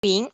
[0.00, 0.30] 明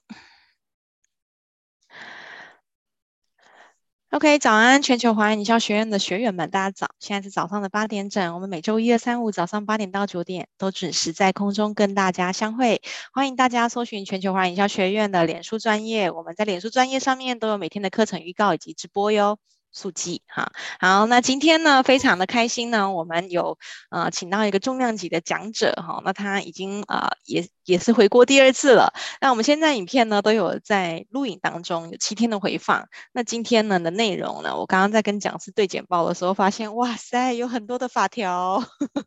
[4.10, 6.94] ，OK，早安，全球华人营销学院的学员们，大家早！
[7.00, 12.82] 现在是早上的八点整，我们每周一、二、三、五早上八点到九点都准时在空中跟大家相会。
[13.14, 19.38] 欢迎大家搜寻全球华人营销学院的脸书专业，我们在脸书专业上面都有每天的课程预告以及直播哟。
[19.76, 23.58] 速记哈，好，那今天呢，非常的开心呢，我们有
[23.90, 28.92] 呃请到一个重量级的讲者哈，那他已经呃也也是回国第二次了。
[29.20, 32.88] 那我们现在影片呢都有在录影当中，有七天的回放。
[33.12, 38.62] 那今天呢的内容呢，我刚刚在跟讲师对简报的时候发现，哇塞，有很多的法条，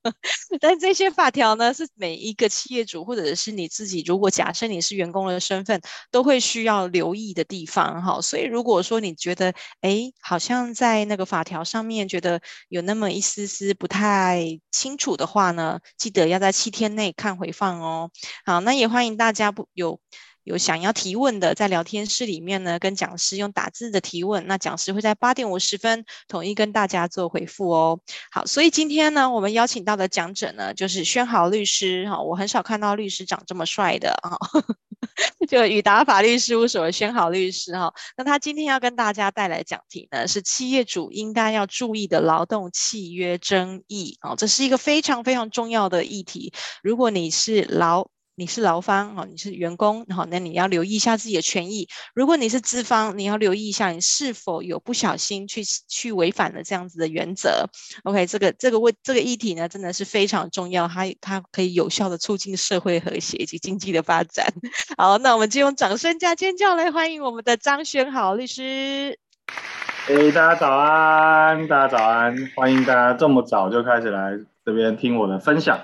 [0.59, 8.19] 但这些法条呢是每一个企业主或者是你自己，如果假设你是员工的身份，都会需要留意的地方哈。
[8.21, 18.09] 所以如果说你觉得哎好像在那个法条上面觉得有那么一丝丝不太清楚的话呢，记得要在七天内看回放哦。
[18.47, 19.99] 好，那也欢迎大家不有
[20.45, 27.99] 有想要提问的，在聊天室里面呢，跟讲师用打字的提问，那讲师会在八点五十分统一跟大家做回复哦。
[28.31, 34.37] 好，所以今天呢，我们邀请到的讲者呢，就是宣豪律师哈，我很少看到律师长这么帅的啊。
[35.49, 46.53] 就宇达法律事务所的宣豪律师哈，那他今天要跟大家带来讲题呢，是企业主应该要注意的劳动契约争议啊，这是一个非常非常重要的议题。
[46.81, 48.07] 如果你是劳
[48.39, 51.87] 你是劳方哈，你是员工，好，那你要留意一下自己的权益。
[52.13, 57.67] 如果你是资方，你要留意一下你是否有不小心去去违反了这样子的原则。
[58.03, 64.45] OK，这个这个问这个议题呢，真的是非常重要，它它可以有效的促进社会和谐以及经济的发展。
[64.95, 69.17] 好，那我们就用掌声加尖叫来欢迎我们的张宣豪律师。
[70.09, 75.79] 哎，大家早安，大家早安，欢迎大家这么早就开始来这边听我的分享。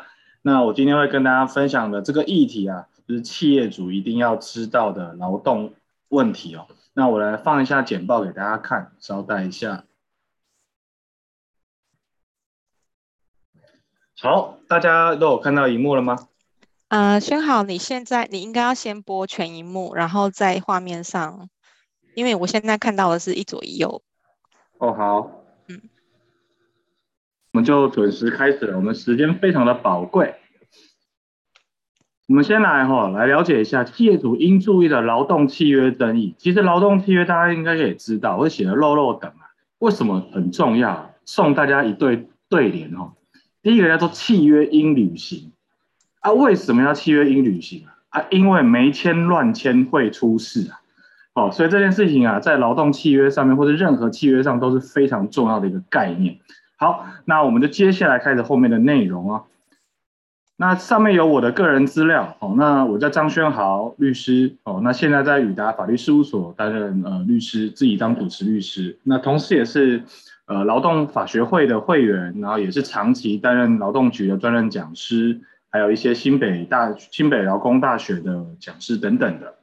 [0.46, 5.74] 那我今天会跟大家分享的这个议题啊，就是企业主一定要知道的劳动
[6.10, 6.68] 问题哦。
[6.94, 9.86] 那我来放一下简报给大家看，稍待一下。
[14.20, 16.28] 好，大家都有看到荧幕了吗？
[16.90, 21.48] 呃，宣豪，你现在你应该要先播全荧幕，然后在画面上，
[22.16, 24.02] 因为我现在看到的是一左一右。
[24.80, 25.32] 哦，好。
[25.70, 25.82] 嗯
[27.54, 30.34] 我们就准时开始了，我们时间非常的宝贵。
[32.34, 36.34] 我们先来哈，来了解一下业主应注意的劳动契约争议。
[36.40, 41.12] 其实劳动契约大家应该也知道，我写的漏漏等啊，为什么很重要？
[41.26, 43.14] 送大家一对对联哈。
[43.62, 45.52] 第一个叫做契约应履行
[46.22, 47.94] 啊，为什么要契约应履行啊？
[48.10, 50.82] 啊，因为没签乱签会出事啊。
[51.36, 56.40] 哦，所以这件事情啊，在劳动契约上面或者任何契约上都是非常重要的一个概念。
[56.78, 59.44] 好，那我们就接下来开始后面的内容啊。
[60.56, 62.54] 那上面有我的个人资料哦。
[62.58, 64.82] 那我叫张轩豪律师哦。
[64.84, 68.98] 那现在在宇达法律事务所担任呃律师，自己当主持律师。
[69.04, 70.04] 那同时也是
[70.46, 79.56] 呃劳动法学会的会员，然后也是长期担任劳动局的专任讲师，还有一些新北大新北劳工大学的讲师等等的。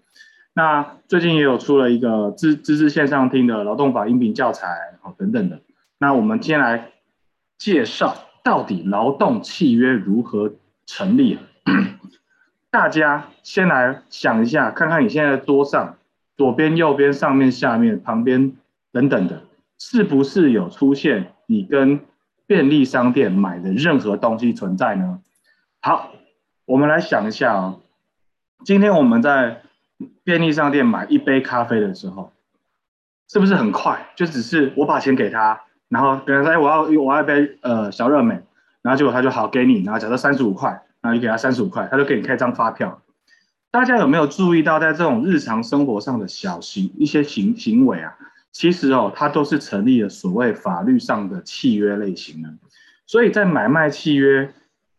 [0.54, 4.66] 那最近也有出了一个自自治线上听的劳动法音频教材
[5.02, 5.60] 哦等等的。
[5.98, 6.92] 那我们今天来。
[7.62, 10.50] 介绍到底劳动契约如何
[10.90, 11.38] 成立？
[12.68, 15.98] 大家先来想一下，看看你现在桌上
[16.36, 18.56] 左边、右边、上面、下面、旁边
[18.90, 19.44] 等等的，
[19.78, 22.00] 是不是有出现你跟
[22.44, 25.20] 便利商店买的任何东西存在呢？
[25.80, 26.10] 好，
[26.64, 27.80] 我们来想一下哦。
[28.64, 29.62] 今天我们在
[30.24, 32.32] 便利商店买一杯咖啡的时候，
[33.28, 34.08] 是不是很快？
[34.16, 35.60] 就只是我把钱给他。
[35.88, 38.40] 然后跟他说：“，我要我要一杯呃小热美。”
[38.82, 40.70] 然后结果他就好给你，然后假设三十五块，
[41.00, 43.02] 然后你给他三十五块，他就给你开张发票。
[43.70, 48.16] 大家有没有注意到，在这种日常生活上的小行一些行行为啊，
[48.50, 52.48] 其实哦，它都是成立了所谓法律上的契约类型的。
[53.06, 54.52] 所以在买卖契约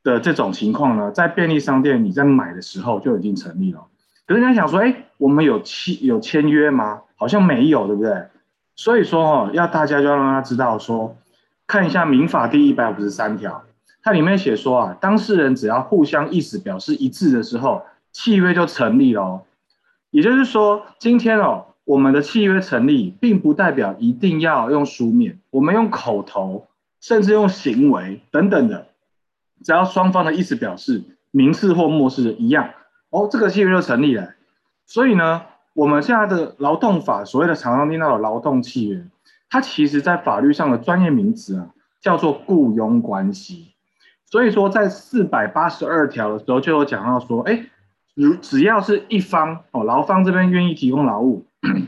[0.03, 3.87] 的这种情况呢，在便利商店你在买的时候就已经成立了。
[4.25, 7.01] 可是人家想说：“哎，我们有契有签约吗？
[7.16, 8.27] 好像没有，对不对？”
[8.77, 11.17] 所以说哦，要大家就要让他知道说，
[11.67, 13.63] 看一下民法第一百五十三条，
[14.03, 19.41] 它里面写说啊，当事人只要互相意思表示一致的时候，契约就成立了哦。
[20.09, 26.67] 也就是说，今天哦，我们的契约成立，并不代表一定要用书面，我们用口头，
[26.99, 28.87] 甚至用行为等等的，
[29.63, 32.69] 只要双方的意思表示明示或默示一样，
[33.09, 34.33] 哦，这个契约就成立了。
[34.85, 35.43] 所以呢。
[35.73, 39.07] 我们现在的劳动法所谓的常常听到的劳动契约，
[39.49, 41.69] 它其实在法律上的专业名词啊，
[42.01, 43.71] 叫做雇佣关系。
[44.31, 47.66] 所以说，在四百八十二条的时候就有讲到说，哎，
[48.16, 51.45] 如只要是一方哦，劳方这边愿意提供劳务，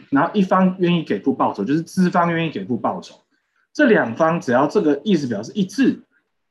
[0.10, 3.16] 然后一方愿意给付报酬，就是资方愿意给付报酬，
[3.72, 6.02] 这两方只要这个意思表示一致，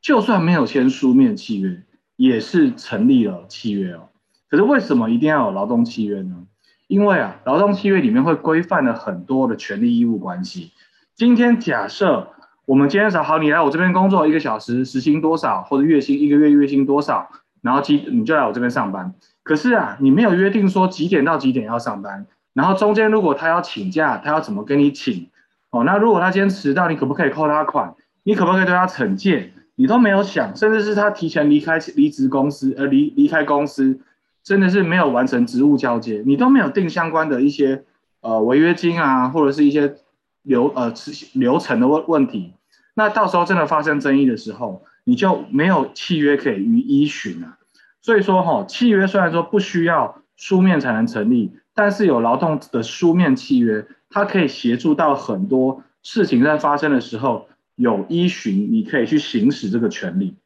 [0.00, 1.82] 就算没有签书面契约，
[2.16, 4.08] 也是成立了契约哦。
[4.48, 6.46] 可是为什么一定要有劳动契约呢？
[6.86, 10.72] 因为啊，劳动契约里面会规范了很多的权利义务关系。
[11.14, 12.30] 今天假设
[12.64, 17.28] 我们今天说好，你来我这边工作一个小时，时薪多少，或者月薪一个月月薪多少，
[17.60, 19.12] 然后几你就来我这边上班。
[19.42, 25.28] 可是啊，你没有约定说几点到几点要上班，然后中间如果他要请假，他要怎么跟你请？
[25.70, 27.94] 哦，那如果他今天迟到，你可不可以扣他款？
[28.22, 29.52] 你可不可以对他惩戒？
[29.74, 33.98] 你都没有想，甚至是他提前离开离职公司，呃离离开公司，
[34.44, 37.82] 真的是没有完成职务交接，你都没有定相关的一些
[38.20, 39.96] 呃违约金啊，或者是一些
[40.42, 40.92] 流呃
[41.32, 42.54] 流程的问问题，
[42.94, 47.58] 那到时候真的发生争议的时候，你就没有契约可以予依循啊。
[48.00, 60.36] 所以说哈，契约虽然说不需要书面才能成立，但是有劳动的书面契约，它可以协助到很多事情在发生的时候有依循，你可以去行使这个权利。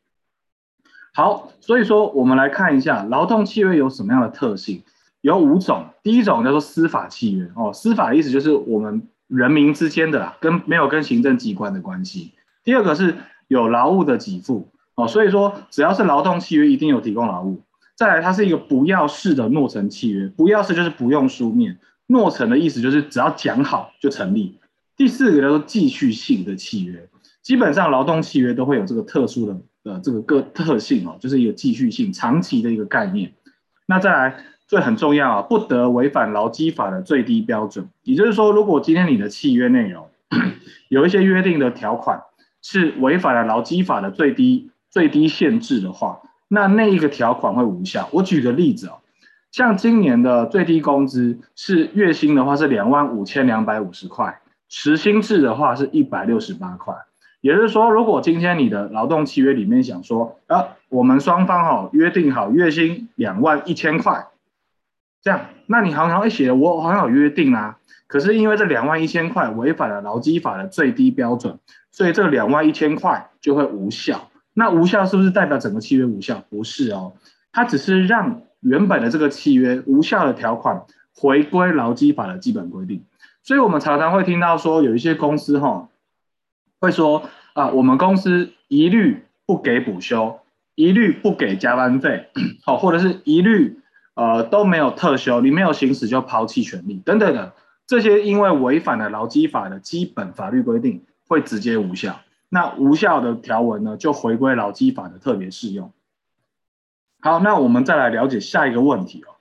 [1.14, 4.82] 好，所以说我们来看一下劳动契约有什么样的特性，
[5.22, 5.86] 有五种。
[6.02, 12.32] 第一种叫做司法契约哦，司法的意思就是我们人民之间的啦，跟没有跟行政机关的关系。
[12.64, 13.16] 第二个是
[13.48, 14.68] 有劳务的给付。
[14.94, 17.60] 哦，所以说只要是劳动契约，一定有提供劳务。
[17.94, 24.58] 再来，它是一个不要式的诺成契约，不要式就是不用书面，诺成的意思就是只要讲好就成立。
[24.96, 27.08] 第四个叫做继续性的契约，
[27.42, 33.34] 基本上劳动契约都会有这个特殊的呃这个个特性哦，就是一个继续性、长期的一个概念。
[33.86, 37.88] 那再来，这很重要啊，不得违反劳基法的最低标准。
[38.02, 40.08] 也就是说，如果今天你的契约内容
[40.88, 42.22] 有一些约定的条款
[42.62, 44.70] 是违反了劳基法的最低。
[44.88, 48.08] 最低限制的话，那那一个条款会无效。
[48.12, 49.00] 我举个例子哦，
[49.52, 54.40] 像今年的最低工资是月薪的话是两万五千两百五十块，
[54.70, 56.94] 时薪制的话是一百六十八块。
[57.42, 64.28] 也就是说，如果今天你的劳动契约里面想说，啊，我们双方哈约定好月薪两万一千块，
[65.26, 71.58] 这样，那你好像一写我好像有约定啊，可是因为这两万一千块违反了劳基法的最低标准，
[71.90, 74.30] 所以这两万一千块就会无效。
[74.54, 76.44] 那无效是不是代表整个契约无效？
[76.48, 77.14] 不是哦，
[77.50, 83.04] 它只是让原本的这个契约无效的条款回归劳基法的基本规定。
[83.42, 85.88] 所以我们常常会听到说，有一些公司哈
[86.78, 90.38] 会说啊，我们公司一律不给补休，
[90.76, 92.28] 一律不给加班费，
[92.64, 93.80] 好，或者是一律
[94.16, 97.52] 呃都没有特休，你没有行使就抛弃权利等等的
[97.86, 102.18] 这些，因为违反了劳基法的基本法律规定，会直接无效。
[102.48, 105.92] 那无效的条文呢，就回归劳基法的特别适用。
[107.20, 109.36] 好，那我们再来了解下一个问题哦，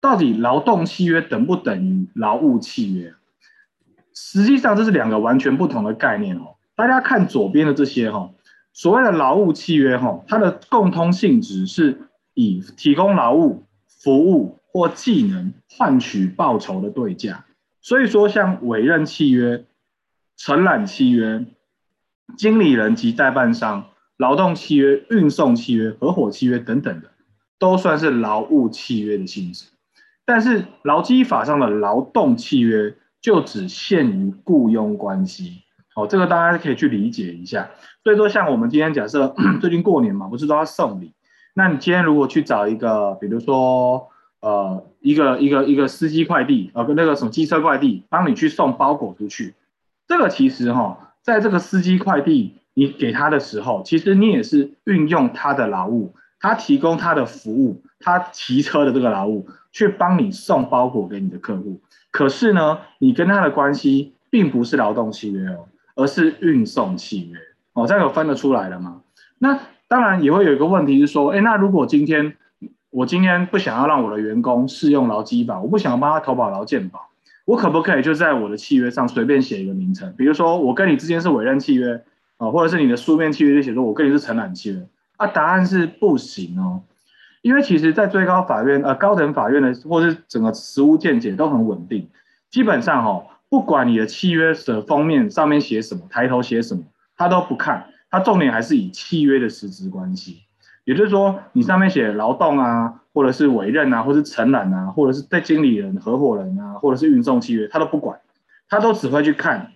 [0.00, 3.14] 到底劳动契约等不等于劳务契约？
[4.12, 6.56] 实际上这是两个完全不同的概念哦。
[6.74, 8.30] 大家看左边的这些哈，
[8.72, 13.64] 所谓的劳务契约哈，它的共通性质是以提供劳务、
[14.08, 17.44] 服务或技能换取报酬的对价。
[17.82, 19.66] 所以说，像委任契约、
[20.38, 21.44] 承揽契约。
[22.36, 23.86] 经理人及代办商、
[24.18, 27.10] 劳动契约、运送契约、合伙契约等等的，
[27.58, 29.66] 都算是劳务契约的性质。
[30.26, 35.62] 但是劳基法上的劳动契约就只限于雇佣关系。
[35.94, 37.70] 好，这个大家可以去理解一下。
[38.04, 41.14] 所以说，像我们今天假设 最近过年嘛，不是都要送礼？
[41.58, 49.54] 那你今天如果去找一个，比如说呃一个一个一个司机快递，呃跟那个什么机车快递，帮你去送包裹出去，
[50.06, 51.16] 这个其实哈。
[51.20, 61.80] 在这个司机快递你给他的时候，其实你也是运用他的劳务，他提供他的服务，他骑车的这个劳务去帮你送包裹给你的客户。
[62.12, 67.36] 可是呢，你跟他的关系并不是劳动契约哦，而是运送契约
[67.72, 69.02] 哦，这样有分得出来了吗？
[69.38, 72.34] 那当然也会有一个问题是说，哎，那如果今天
[72.90, 77.08] 我今天不想要让我的员工试用劳基法，我不想要帮他投保劳健保。
[77.44, 80.12] 我可不可以就在我的契约上随便写一个名称？
[80.18, 82.02] 比如说我跟你之间是委任契约
[82.36, 85.26] 啊，或者是你的书面契约就写说我跟你是承揽契约啊？
[85.26, 86.82] 答案是不行哦，
[87.40, 92.06] 因为其实，在最高法院呃高等法院的或是整个实务见解都很稳定，
[92.50, 96.82] 基本上哈，不管你的契约的封面上面写什么，抬头写什么，
[97.16, 100.42] 他都不看，他重点还是以契约的实质关系。
[100.84, 108.18] 也就是说，你上面写劳动啊，或者是委任啊，或者是承揽啊，或者是对经理人、合伙人啊，或者是运送契约，他都不管，
[108.70, 109.72] 他都只会去看，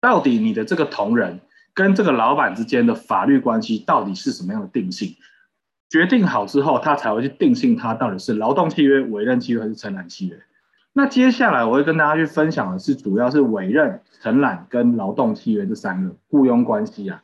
[0.00, 1.40] 到底你的这个同仁
[1.74, 5.16] 跟这个老板之间的法律关系到底是什么样的定性。
[5.90, 10.38] 决定好之后，他才会去定性它到底是劳动契约、委任契约还是承揽契约。
[10.94, 17.22] 那接下来我会跟大家去分享的是，主要是委任、承揽跟劳动契约这三个雇佣关系啊。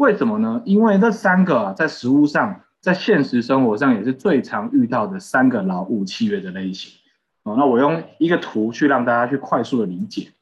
[0.00, 0.62] 为什么呢？
[0.64, 6.98] 因为这三个啊，在实务上，在现实生活上也是最常遇到的三个劳务契约的类型。
[7.42, 10.32] 哦，那我用一个图去让大家去快速的理解。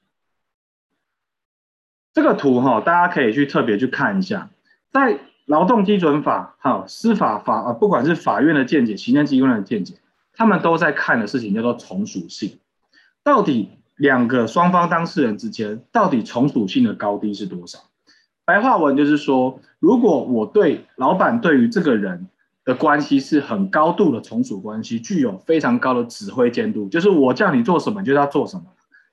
[2.14, 4.48] 这个图哈，大家可以去特别去看一下，
[4.92, 9.94] 在劳动基准法哈、司法法啊，不管是法院的见解、行政机关的见解，
[10.32, 12.60] 他们都在看的事情叫做从属性。
[13.24, 17.80] 到底两个双方当事人之间，到底从属性的高低是多少？
[18.48, 22.28] 白话文就是说，如果我对老板对于这个人
[22.64, 28.62] 的关系是很高度的从属关系，具有非常高的指挥监督，就是我叫你做什么，你就要做什么。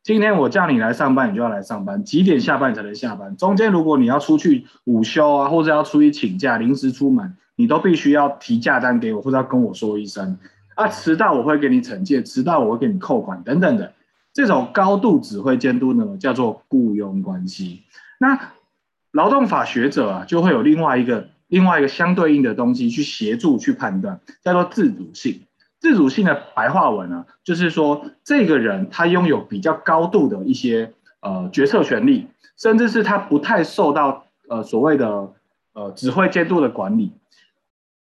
[0.04, 2.02] 今天我叫你来上班，你就要来上班。
[2.06, 3.36] 几点下班你才能下班？
[3.36, 10.38] 中间如果你要出去午休啊，或者要出去请假、临时出门，你都必须要提假单给我，或者要跟我说一声。
[10.76, 13.92] 啊，迟到我会给你惩戒，迟到我会给你扣款等等的。
[14.32, 17.84] 这种高度指挥监督呢，叫做雇佣关系。
[18.18, 18.40] 那
[19.16, 25.42] 劳动法学者啊，就会有另外一个另外一个相对应的东西去协助去判断，叫做自主性。
[25.80, 30.92] 自主性的白话文呢，就是说这个人他拥有比较高度的一些
[31.22, 35.32] 呃决策权利，甚至是他不太受到呃所谓的
[35.72, 37.14] 呃指挥监督的管理。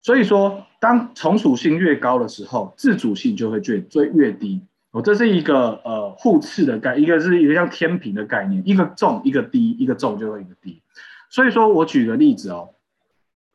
[0.02, 4.62] 所以说，当从属性越高的时候，自主性就会越最越低。
[4.92, 10.82] 哦，这是一个呃互斥的概，一个是一个像天平的概念，一个重一个低，一个重就会一个低。
[11.30, 12.70] 所以说我举个例子哦，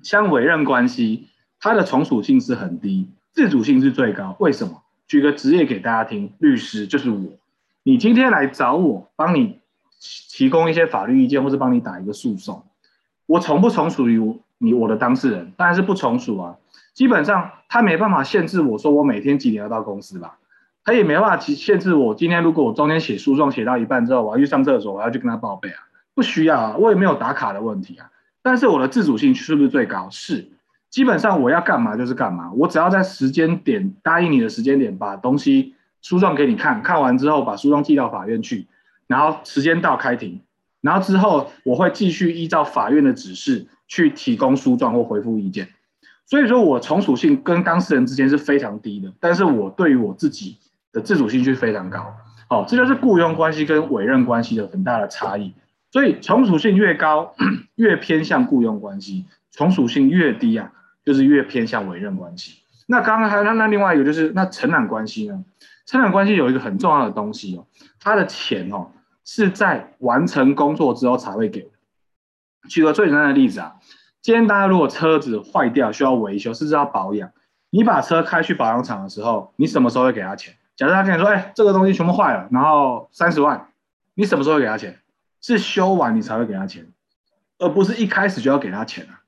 [0.02, 3.08] 像委任关系，它的从属性是很低。
[3.32, 4.82] 自主性是最高，为什么？
[5.08, 7.18] 举个职业给大家听，律师就是我。
[7.82, 9.58] 你今天来找我，帮你
[9.98, 12.62] 提供一些法律意见，或是帮你打一个诉讼，
[13.24, 14.20] 我从不从属于
[14.58, 15.50] 你我的当事人？
[15.56, 16.58] 当然是不从属啊。
[16.92, 20.38] 基本上他没办法限制我说我每天几点要到公司吧，
[20.84, 25.76] 他也没办法限制我今天如果我中间写诉状写到一半之后，我要去上厕所，我要去跟他报备啊，
[26.14, 28.10] 不需要啊，我也没有打卡的问题啊。
[28.42, 30.08] 但是我的自主性是不是最高？
[30.10, 30.48] 是。
[30.90, 38.66] 基本上我要干嘛就是干嘛，我只要在时间点答应你的时间点把东西诉状给你看，看完之后把诉状寄到法院去，
[39.06, 40.42] 然后时间到开庭，
[40.82, 45.68] 然后之后我会继续依照法院的指示去提供诉状或回复意见。
[46.26, 50.58] 所以说我从属性跟当事人之间是非常低的，但是我对于我自己
[50.92, 52.14] 的自主性就非常高。
[52.48, 55.54] 好，这就是雇佣关系跟委任关系的很大的差异。
[55.90, 57.34] 所以从属性越高，
[57.76, 60.72] 越偏向雇佣关系；从属性越低啊。
[61.04, 62.60] 就是越偏向委任关系。
[62.86, 65.44] 那刚刚还有那另外一个就是那承揽关系呢？
[65.84, 67.66] 承揽关系有一个很重要的东西哦，
[67.98, 68.92] 他的钱哦
[69.24, 71.70] 是在完成工作之后才会给的。
[72.68, 73.74] 举个最简单的例子啊，
[74.20, 77.32] 今天大家如果车子坏掉需要维修，甚至要保养，
[77.70, 80.54] 你把车开去保养厂的时候，你什么时候会给他钱？
[80.82, 83.68] 假设他跟你说，哎，这个东西全部坏了，然后三十万，
[84.14, 84.98] 你什么时候给他钱？
[85.40, 86.88] 是修完你才会给他钱，
[87.60, 89.22] 而不是一开始就要给他钱啊。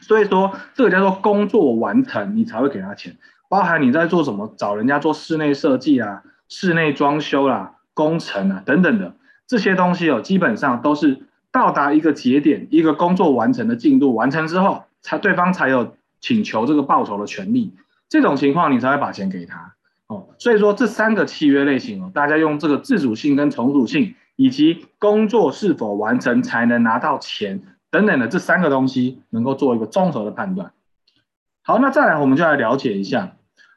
[0.00, 3.18] 所以说，这个叫做工作完成，你才会给他钱。
[3.50, 17.76] 包含你在做什么，找人家做室内设计啊、室内装修啦、工程啊等等的这些东西哦，基本上都是到达一个节点，一个工作完成的进度完成之后，才对方才有请求这个报酬的权利。
[18.08, 19.74] 这种情况，你才会把钱给他
[20.08, 20.28] 哦。
[20.38, 27.62] 所以说，这三个契约类型哦，大家用这个自主性跟从属性，以及工作是否完成才能拿到钱。
[27.90, 30.72] 等等的这三个东西能够做一个综合的判断。
[31.62, 33.36] 好，那再来我们就来了解一下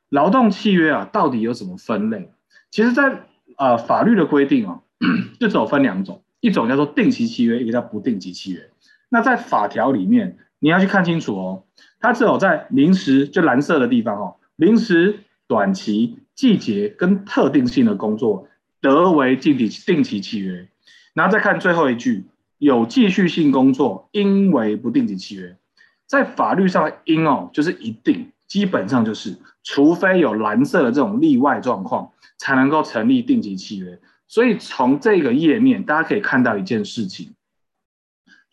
[0.09, 2.29] 劳动契约啊到底有什么分类。
[2.71, 3.21] 其实在，在
[3.55, 4.81] 呃法律的规定哦，
[5.39, 8.69] 就只有分两种，一种叫做定期契约，一个叫不定期契约。
[9.07, 11.63] 那在法条里面你要去看清楚哦，
[12.01, 15.19] 它只有在临时就蓝色的地方哦，临时、
[15.51, 18.47] 短期、季节跟特定性的工作
[18.79, 20.69] 得为定期定期契约。
[21.13, 22.23] 然后再看最后一句。
[22.61, 25.57] 有继续性工作应为不定期契约，
[26.05, 33.99] 在法律上的应哦，就是一定，基本上就是，除非有蓝色的这种例外状况，才能够成立定期契约。
[34.27, 37.33] 所以从这个页面，大家可以看到一件事情：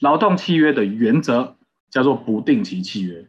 [0.01, 1.59] 劳动契约的原则
[1.91, 3.29] 叫做不定期契约，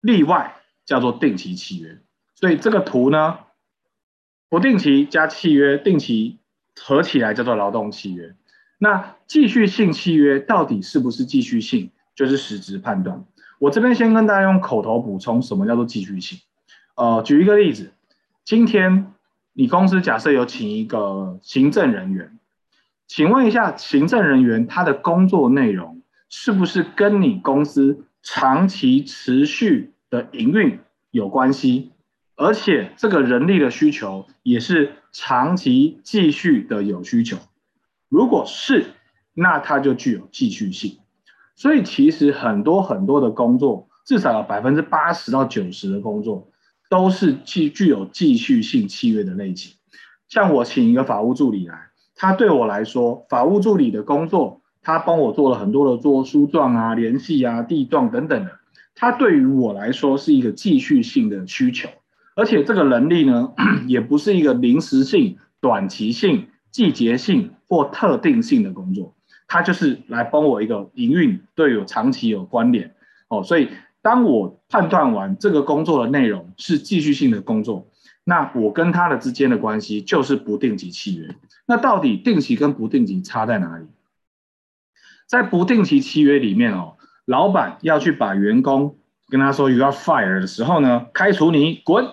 [0.00, 2.00] 例外叫做定期契约。
[2.40, 3.40] 所以这个图呢，
[4.48, 6.38] 不定期加契约，定期
[6.80, 8.36] 合起来叫做劳动契约。
[8.78, 13.24] 那继续性契约到底是不是继续性，就是实质判断。
[13.58, 16.38] 我这边先跟大家用口头补充，什么叫做继续性？
[16.94, 17.90] 呃，举一个例子，
[18.44, 19.12] 今天
[19.52, 22.38] 你公司假设有请一个行政人员，
[23.08, 30.78] 请问一下，行政人员他的工作内容是不是跟你公司长期持续的营运
[31.10, 31.90] 有关系，
[32.40, 37.36] 而且这个人力的需求也是长期继续的有需求。
[38.08, 38.86] 如果是，
[39.34, 40.98] 那它就具有继续性。
[41.56, 46.48] 所以其实很多很多的工作，至少有百分之八十到九十的工作，
[46.88, 49.74] 都是具具有继续性契约的类型。
[50.28, 58.60] 像我请一个法务助理来，他对我来说，法务助理的工作，他帮我做了很多的做书状啊、联系啊、地状等等的。
[58.94, 61.88] 他对于我来说是一个继续性的需求，
[62.38, 63.52] 而且这个能力呢，
[63.88, 69.12] 也不是一个临时性、短期性、季节性或特定性的工作，
[69.48, 72.94] 它就是来帮我一个营运，对有长期有关联
[73.26, 73.42] 哦。
[73.42, 73.70] 所以
[74.02, 77.88] 当我判断完这个工作的内容是继续性的工作。
[78.22, 81.34] 那我跟他的之间的关系就是不定期契约。
[81.66, 83.86] 那到底定期跟不定期差在哪里？
[85.26, 88.96] 在不定期契约里面哦，老板要去把员工
[89.28, 92.06] 跟他说 “you are fired” 的时候呢，开除你滚，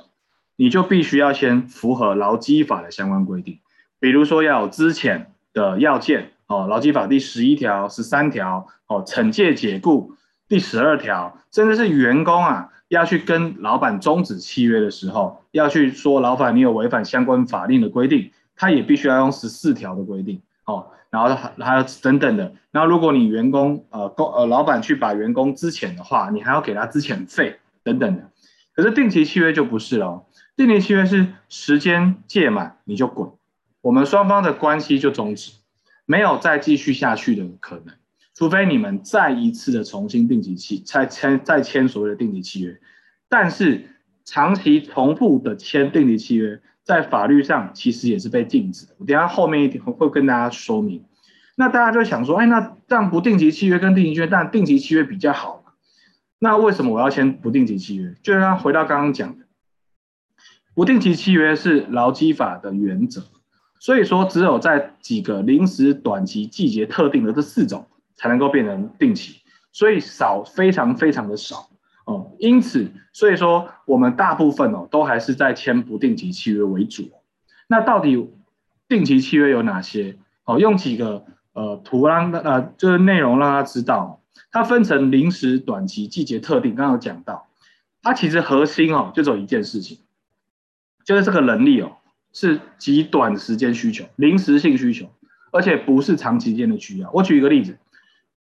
[0.55, 3.59] 你就必须要先符合劳基法的相关规定，
[3.99, 10.13] 比如说要有资遣的要件哦，劳基法第十一条、十三条哦，惩戒解雇
[10.47, 12.71] 第十二条，甚至是员工啊。
[12.87, 22.53] 要去跟老板终止契约的时候，要去说老板你有违反相关法令的规定，他也必须要用十四条的规定哦，然后还有等等的。
[22.69, 28.29] 然后如果你员工呃工呃老板去把员工资遣的话，你还要给他资遣费等等的。
[28.75, 30.23] 可是定期契约就不是了，
[30.55, 33.31] 定期契约是时间届满你就滚，
[33.81, 35.51] 我们双方的关系就终止，
[36.05, 37.95] 没有再继续下去的可能。
[38.33, 42.79] 除非你们再一次的重新定期契，再签再签所谓的定期契约，
[43.29, 43.89] 但是
[44.23, 48.95] 长期重复的签定期契约，在法律上其实也是被禁止的。
[48.97, 51.05] 我等下后面一点会跟大家说明。
[51.55, 55.63] 那大家就想说，哎，那这样不定期契约跟定期契约，但定期契约比较好？
[56.39, 58.13] 那为什么我要签不定期契约？
[58.21, 59.44] 就是他回到刚刚讲的，
[60.75, 63.23] 不定期契约是劳基法的原则，
[63.79, 67.87] 所以说只有在几个临时、短期、季节特定的这四种。
[68.17, 69.41] 才能够变成定期，
[69.73, 71.67] 所以少非常非常的少
[72.05, 77.11] 哦，因此所以说我们大部分哦都还是在签不定期契约为主。
[77.67, 78.29] 那到底
[78.87, 80.15] 定期契约有哪些？
[80.45, 86.73] 哦，用几个呃图让呃就是内容让他知道，它分成临时、短期、季节特定。
[86.73, 87.49] 刚刚有讲到，
[88.01, 89.97] 它其实核心哦就只有一件事情，
[91.05, 91.95] 就是这个能力哦
[92.33, 95.09] 是极短时间需求、临时性需求，
[95.51, 97.09] 而且不是长期间的需要。
[97.13, 97.77] 我举一个例子。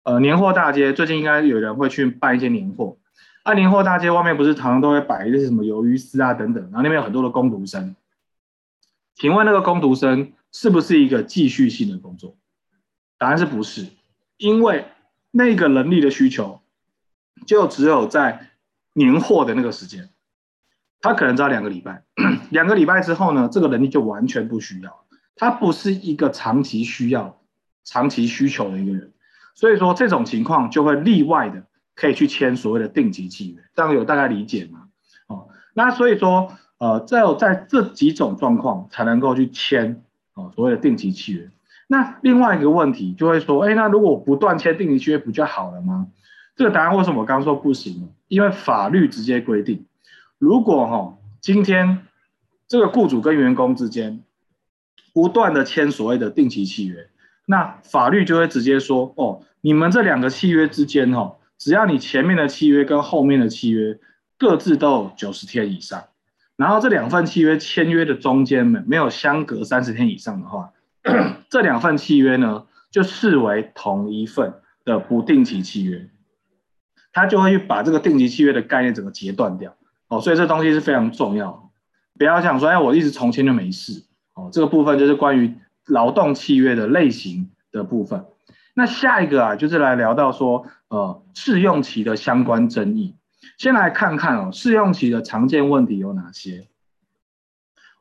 [0.08, 2.96] 呃，年货大街最近应该有人会去办一些年货，
[3.42, 7.96] 啊，年货大街外面不是常常都会摆一些什么鱿鱼丝啊等等，然后那边有很多的工读生，
[9.16, 12.38] 请问那个工读生是不是一个继续性的工作？
[13.18, 13.88] 答案是不是，
[14.38, 14.86] 因为
[15.32, 16.62] 那个能力的需求
[17.48, 18.52] 就只有在
[18.94, 20.12] 年货的那个时间，
[21.02, 22.04] 他可能只要两个礼拜，
[22.50, 25.06] 两个礼拜之后呢，这个能力就完全不需要，
[25.36, 27.40] 他不是一个长期需要、
[27.84, 29.12] 长期需求的一个人。
[29.54, 31.64] 所以说这种情况就会例外的
[31.96, 34.90] 可以去签所谓的定级契约，这样有大概理解吗？
[35.28, 40.04] 哦，那所以说呃，只有在这几种状况才能够去签
[40.34, 41.50] 哦所谓的定级契约。
[41.88, 46.08] 那另外一个问题就会说，哎，那如果不断签定级契约不就好了吗？
[46.56, 48.08] 这个答案为什么我刚刚说不行呢？
[48.28, 49.86] 因为法律直接规定，
[50.38, 52.06] 如果哈、哦、今天
[52.68, 54.24] 这个雇主跟员工之间
[55.14, 57.10] 不断的签所谓的定期契约。
[57.48, 64.00] 那法律就会直接说，哦，你们这两个契约之间，哦，只要你前面的契约跟后面的契约
[64.38, 66.06] 各自都有九十天以上，
[66.56, 70.74] 然后这两份契约签约的中间没没有相隔三十天以上的话，
[71.50, 76.10] 这两份契约呢就视为同一份的不定期契约，
[77.14, 81.72] 他就会去把这个定期契约的概念整个截断掉，哦，所以这东西是非常重要，
[82.18, 85.56] 不要想说，哎，我一直从签就没事，哦，这个部分就是关于。
[85.88, 88.26] 劳动契约的类型的部分，
[88.74, 93.16] 那下一个啊，就是来聊到说，呃，试用期的相关争议。
[93.60, 96.68] 先来看看哦，试用期的常见问题有哪些？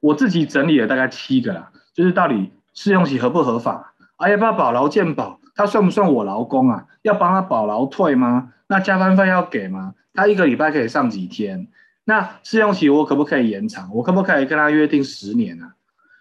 [0.00, 3.92] 我自己整理了大概七个啦，就是到底试用期合不合法？
[4.16, 5.38] 啊，要不要保劳健保？
[5.54, 6.86] 他算不算我劳工啊？
[7.02, 8.54] 要帮他保劳退吗？
[8.66, 9.92] 那加班费要给吗？
[10.14, 11.68] 他一个礼拜可以上几天？
[12.04, 13.94] 那试用期我可不可以延长？
[13.94, 15.74] 我可不可以跟他约定十年啊？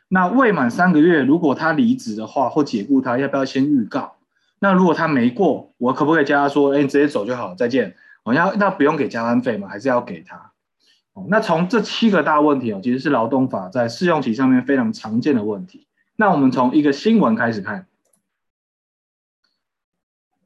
[0.08, 4.15] 那未满三个月，如果他离职的话或解雇他，要不要先预告？
[4.60, 7.96] 那如果他没过，我可不可以叫他说，哎，你直接走就好，再见。
[8.24, 9.67] 我要那不用给加班费吗？
[9.67, 10.52] 还是要给他？
[11.13, 15.88] 哦，那从这七个大问题哦，其实是劳动法在试用期上面非常常见的问题。
[16.15, 17.88] 那我们从一个新闻开始看，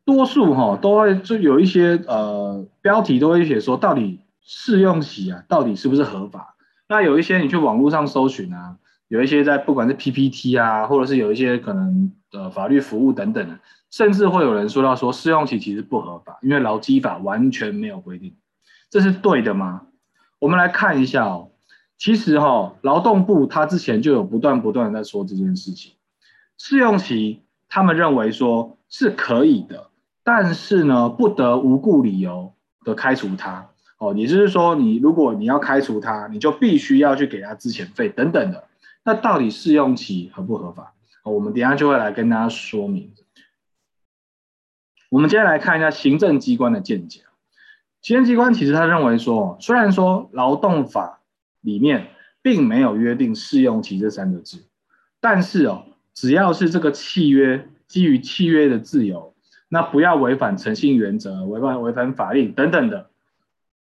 [0.03, 6.55] 多数哈、都会就有一些呃标题都会写说，到底试用期啊，到底是不是合法？
[6.87, 8.77] 那有一些你去网络上搜寻啊，
[9.09, 13.59] 有一些在不管是 PPT 啊，或者是有一些可能的法律服务等等的，
[13.91, 18.37] 甚至会有人说到说试用期其实不合法，因为劳基法完全没有规定，
[18.89, 19.81] 这是对的吗？
[20.39, 21.51] 我们来看一下哦，
[21.97, 25.91] 其实哈、哦，劳动部他之前就有不断不断的在说这件事情，
[26.57, 29.89] 试用期他们认为说是可以的，
[30.23, 32.53] 但是呢，不得无故理由
[32.85, 33.67] 的开除他。
[33.97, 38.65] 哦，也就是说，你如果你要开除他，你就必须要去给他资遣费等等的。
[39.03, 40.93] 那到底试用期合不合法？
[41.23, 43.11] 哦，我们等下就会来跟大家说明。
[45.09, 47.21] 我们接下来看一下行政机关的见解。
[48.01, 51.21] 行政机关其实他认为说，虽然说劳动法
[51.61, 52.09] 里面
[52.41, 54.65] 并没有约定试用期这三个字，
[55.19, 59.33] 但是哦，只要是这个契约基于契约的自由，
[59.69, 63.09] 那不要违反诚信原则、违反违反法令等等的。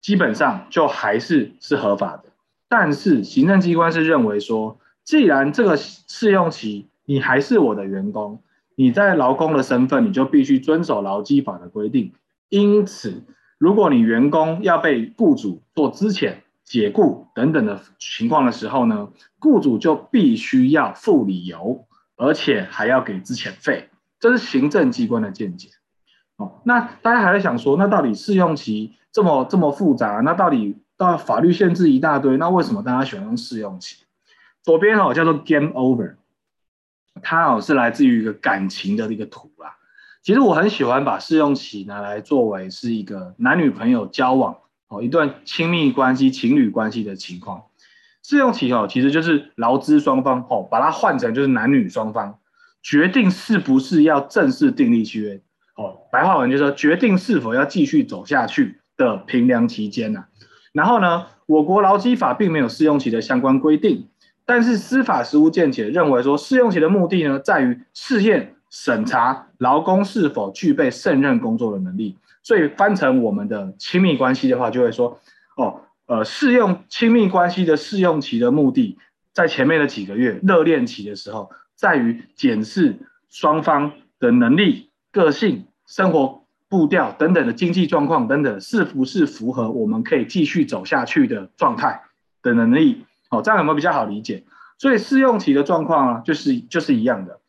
[0.03, 2.25] 基本上就还是是合法的，
[2.67, 8.41] 但是行政机关是认为说，既然这个试用期你还是我的员工，
[8.75, 12.11] 你在劳工的身份，你就必须遵守劳基法的规定。
[12.49, 13.23] 因此，
[13.57, 16.33] 如果你员工要被雇主做资遣、
[16.65, 19.07] 解雇等等的情况的时候呢，
[19.39, 21.85] 雇主就必须要付理由，
[22.17, 23.87] 而且还要给资遣费。
[24.19, 25.69] 这是行政机关的见解。
[26.35, 28.95] 哦，那大家还在想说，那到底试用期？
[29.13, 34.03] 这么这么复杂，那到底到法律限制一大堆，那为什么大家喜欢用试用期？
[34.63, 36.15] 左边哦叫做 Game Over，
[37.21, 39.77] 它哦是来自于一个感情的一个图啊。
[40.23, 47.63] 其实我很喜欢把试用期拿来作为是一个男女朋友交往哦一段亲密关系情侣关系的情况。
[48.23, 52.39] 试用期哦其实就是劳资双方哦把它换成就是男女双方
[52.81, 55.41] 决定是不是要正式订立契约
[55.75, 58.79] 哦，白话文就是说决定是否要继续走下去。
[59.03, 60.27] 的评量期间呐、啊，
[60.71, 64.07] 然后呢，我国劳基法并没有试用期的相关规定，
[64.45, 75.19] 但是司法实务见解认为说，试用期的目的呢，在于试验审查劳工是否具备胜任工作的能力，所以翻成我们的亲密关系的话，就会说，
[75.57, 78.97] 哦，呃，试用亲密关系的试用期的目的，
[79.33, 82.97] 在前面的几个月热恋期的时候，在于检视
[83.29, 86.42] 双方的能力、个性、生活。
[86.73, 92.01] 步调等等的经济状况等等，是不是符合我们可以继续走下去的状态
[92.41, 93.05] 的能力？
[93.29, 94.43] 好，这样有没有比较好理解？
[94.79, 97.39] 所以试用期的状况啊，就是就是一样的，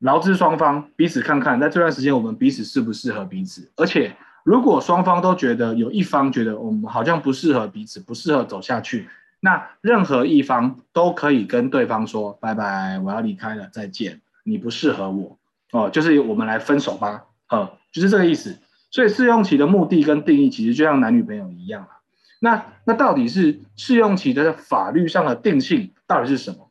[0.00, 3.70] 劳资双方彼此看看，在这段时间我们彼此适不适合彼此。
[3.76, 9.08] 而且如果双方都觉得有一方觉得我们好像不适合彼此，不适合走下去，
[9.40, 15.38] 那任何一方都可以跟对方说拜拜，我要离开了，再见，你不适合我
[15.72, 18.58] 哦，就是我们来分手吧，呃，就是这个意思。
[18.94, 21.98] 所以试用期的目的跟定义其实就像男女朋友一样啊。
[22.38, 26.70] 那那到底是试用期的法律上的定性到底是什么？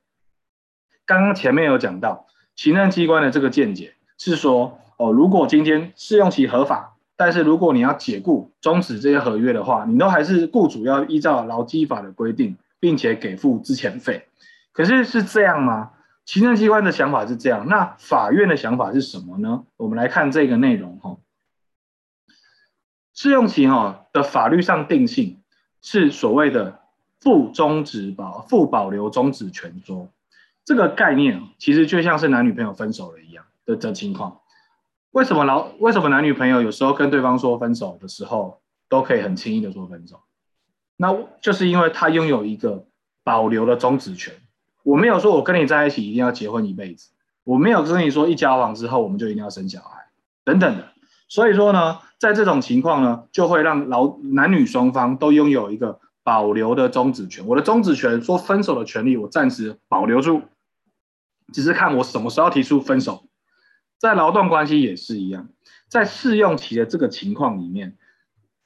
[1.05, 14.27] 刚刚前面有讲到，行政机关的这个见解是说，哦，如果今天试用期合法，但是如果你要解雇终止这些合约的话，你都还是雇主要依照劳基法的规定，并且给付资遣费。
[14.71, 15.91] 可是是这样吗？
[16.23, 19.65] 行政机关的想法是这样，那法院的想法是什么呢？
[19.75, 21.17] 我们来看这个内容哈。
[23.13, 25.41] 试用期哈的法律上定性
[25.82, 26.80] 是所谓的
[27.19, 30.10] 附终止保附保留终止权中，
[30.65, 34.39] 这个概念其实就像是男女朋友分手了一样的的情况。
[35.12, 40.21] 为什么老为什么男女朋友有时候跟对方说分手的时候都可以很轻易的说分手？
[40.97, 42.88] 那就是因为他拥有一个
[43.23, 44.34] 保留的终止权。
[44.84, 47.12] 我没有说我跟你在一起一定要结婚一辈子，
[47.43, 50.08] 我没有跟你说一交往之后我们就一定要生小孩
[50.43, 50.92] 等等的。
[51.27, 51.99] 所以说呢。
[52.19, 57.45] 在这种情况呢，就会让劳男女双方都拥有一个保留的终止权。
[57.45, 60.43] 我的终止权，说分手的权利，我暂时保留住，
[61.51, 63.25] 只是看我什么时候提出分手。
[63.97, 65.49] 在劳动关系也是一样，
[65.89, 67.97] 在试用期的这个情况里面，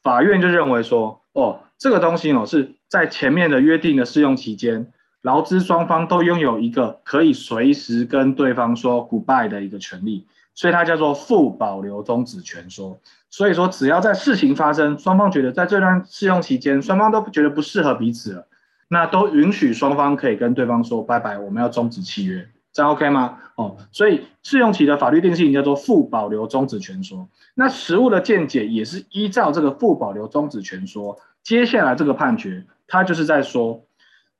[0.03, 4.93] 法院就认为说，哦，这个东西哦是在前面的约定的试用期间，
[5.23, 10.27] 劳资双方都拥有一个可以随时跟对方说 goodbye 的一个权利。
[10.57, 18.47] 所以它叫做附保留终止权说，所以说只要在事情发生，双方觉得在这段试用期间，双方都觉得不适合彼此了，
[18.87, 23.37] 那都允许双方可以跟对方说拜拜，我们要终止契约，这样 OK 吗？
[23.53, 33.85] 哦，所以试用期的法律定性叫做附保留终止权说，那实务的见解也是依照这个附保留终止权说，接下来这个判决，它就是在说，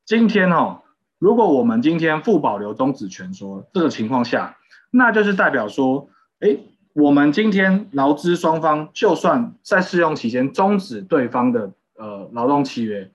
[0.04, 0.82] 今天哦，
[1.20, 4.58] 如果我们今天附保留终止权说这个情况下。
[4.98, 6.58] 那就是代表说，哎，
[6.94, 13.12] 我们今天劳资双方就算在试用期间终止对方的呃劳动契约，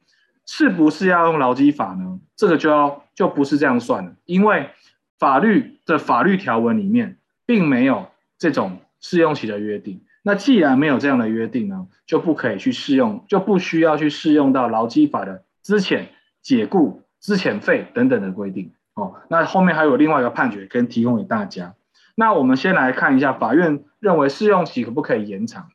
[0.46, 2.20] 是不是要用劳基法呢？
[2.36, 4.70] 这个就要就不是这样算了，因为
[5.18, 8.06] 法律的法律条文里面并没有
[8.38, 10.00] 这种试用期的约定。
[10.22, 16.04] 那既然没有这样的约定呢，就不可以去适用，就不需要去适用到劳基法的资遣、
[16.40, 18.70] 解雇、资遣费等等的规定。
[18.94, 21.74] 哦，那后面还有另外一个判决跟提供给大家。
[22.14, 25.68] 那我们先来看一下，法院认为试用期可不可以延长？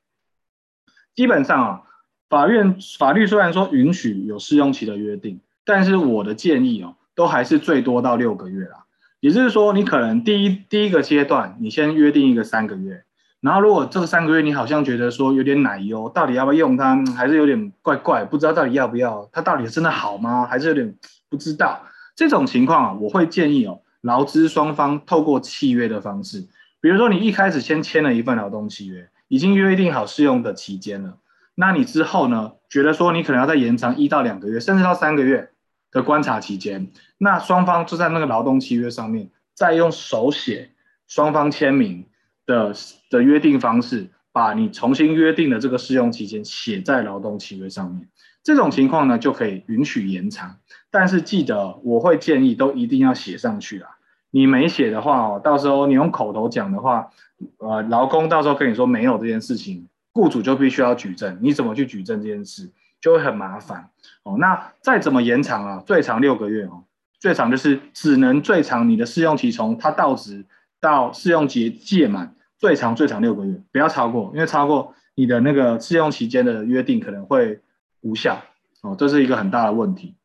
[1.16, 1.82] 基本上啊，
[2.30, 8.86] 法院法律虽然说允许有试用期的约定，但是我的建议哦，都还是最多到六个月啦。
[9.20, 13.04] 也就是说，你可能第一第一个阶段，你先约定一个三个月，
[13.42, 20.46] 然后如果这个三个月你好像觉得说有点奶油，到底要不要用它，还是有点怪怪，不知道到底要不要，它到底真的好吗？
[20.46, 20.96] 还是有点
[21.30, 21.82] 不知道。
[22.18, 23.80] 这种情况啊，我会建议哦。
[24.02, 26.48] 劳资双方透过契约的方式，
[26.82, 31.18] 比如说你一开始先签了一份劳动契约，已经约定好试用的期间了，
[31.56, 35.50] 那你之后呢，觉得说你可能要再延长一到两个月，甚至到三个月
[35.92, 40.72] 的观察期间，那双方就在那个劳动契约上面，再用手写
[41.08, 42.06] 双方签名
[42.46, 42.74] 的
[43.10, 48.08] 的约定方式，把你重新约定的这个试用期间写在劳动契约上面。
[48.44, 50.58] 这种情况呢，就可以允许延长，
[50.98, 53.90] 但是记得我会建议都一定要写上去啊。
[54.32, 57.12] 你没写的话哦，到时候你用口头讲的话，
[57.60, 63.92] 呃，劳工到时候跟你说没有这件事情，雇主就必须要举证，你怎么去举证这件事就会很麻烦
[64.24, 64.38] 哦。
[64.40, 66.84] 那再怎么延长啊，最长六个月哦，
[67.20, 70.46] 最长就是只能最长你的试用期从它到职
[70.80, 77.60] 到试用期届满，最长最长六个月，不要超过，因为超过你的那个试用期间的约定可能会。
[78.02, 78.40] 无效
[78.84, 80.16] 哦，这是一个很大的问题。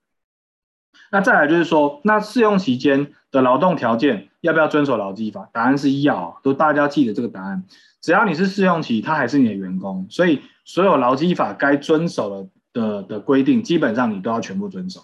[1.13, 5.47] 那再来就是说，那试用期间的劳动条件要不要遵守劳基法？
[5.53, 7.65] 答案是要，都大家记得这个答案。
[8.01, 15.03] 只要你是试用期，他还是你的员工，所以所有劳基法该遵守的的的规定，基本上你都要全部遵守。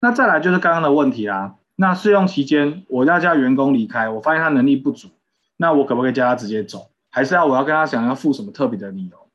[0.00, 1.56] 那再来就是刚刚的问题啦。
[1.76, 5.10] 那试用期间我要叫员工离开，我发现他能力不足，
[5.58, 6.90] 那我可不可以叫他直接走？
[7.10, 9.28] 还是要我要跟他讲要付什么特别的理由？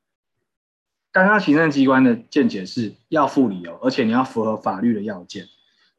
[1.12, 5.46] 刚刚行政机关的见解是要付理由，而且你要符合法律的要件。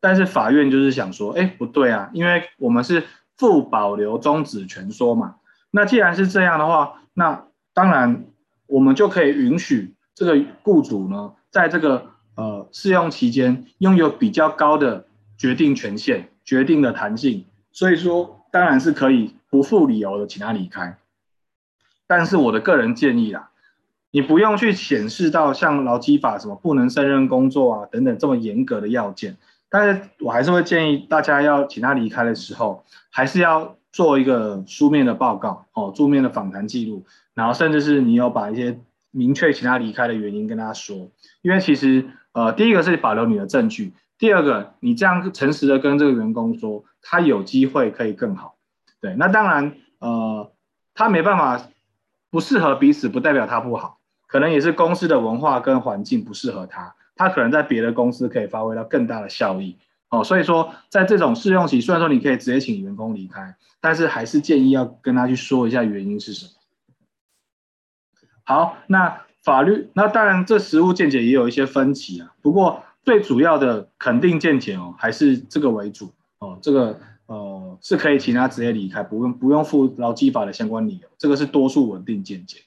[0.00, 3.04] 但是法院就是想说，哎，不对啊，因为我们是
[3.37, 5.37] 负保留终止权说嘛。
[5.70, 8.26] 那既然是这样的话，那当然
[8.66, 15.06] 我们就可以允许这个雇主呢，在这个呃试用期间拥有比较高的
[15.37, 17.44] 决定权限、决定的弹性。
[17.72, 20.98] 所以说，当然是可以不附理由的，请他离开。
[22.06, 23.50] 但是我的个人建议啦。
[24.11, 29.37] 你不用去显示到像劳基法什么不能胜任工作啊等等这么严格的要件，
[29.70, 37.04] 但是我还是会建议大家要请他离开的时候，还是要做一个书面的报告哦，书面的访谈记录，
[37.35, 38.78] 然后甚至是你有把一些
[39.11, 41.11] 明确请他离开的原因跟他说，
[41.42, 48.57] 因为其实呃第一个是保留你的证据，第二个你这样诚实的跟这个员工说，他有机会可以更好，
[49.00, 50.50] 对，那当然呃
[50.94, 51.68] 他没办法
[52.31, 53.98] 不适合彼此，不代表他不好。
[54.26, 59.76] 可能也是公司的文化跟环境不适合他，他可能在别的公司可以发挥到更大的效益
[60.09, 60.24] 哦。
[60.24, 66.52] 所以说，在这种试用期，虽然说你可以直接请员工离开，但是还是建议要跟他去说一下原因是什么。
[68.44, 72.33] 好，那法律，那当然这实务见解也有一些分歧啊。
[72.40, 76.59] 不过最主要的肯定见解哦，还是这个为主哦。
[76.62, 82.61] 这个呃是可以请他直接离开，不用不用附劳基法的相关理由，这个是多数稳定见解。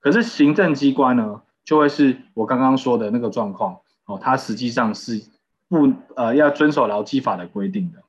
[0.00, 5.22] 可是行政机关呢，就会是我刚刚说的那个状况哦，它实际上是
[5.68, 8.00] 不呃要遵守劳基法的规定的，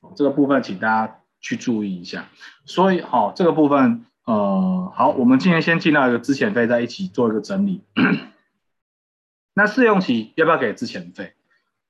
[0.00, 2.28] 哦，这个部分请大家去注意一下。
[2.64, 7.82] 所以好，哦，这个部分呃好，我们今天先进到一个资遣费，再一起做一个整理。
[9.54, 11.34] 那试用期要不要给资遣费？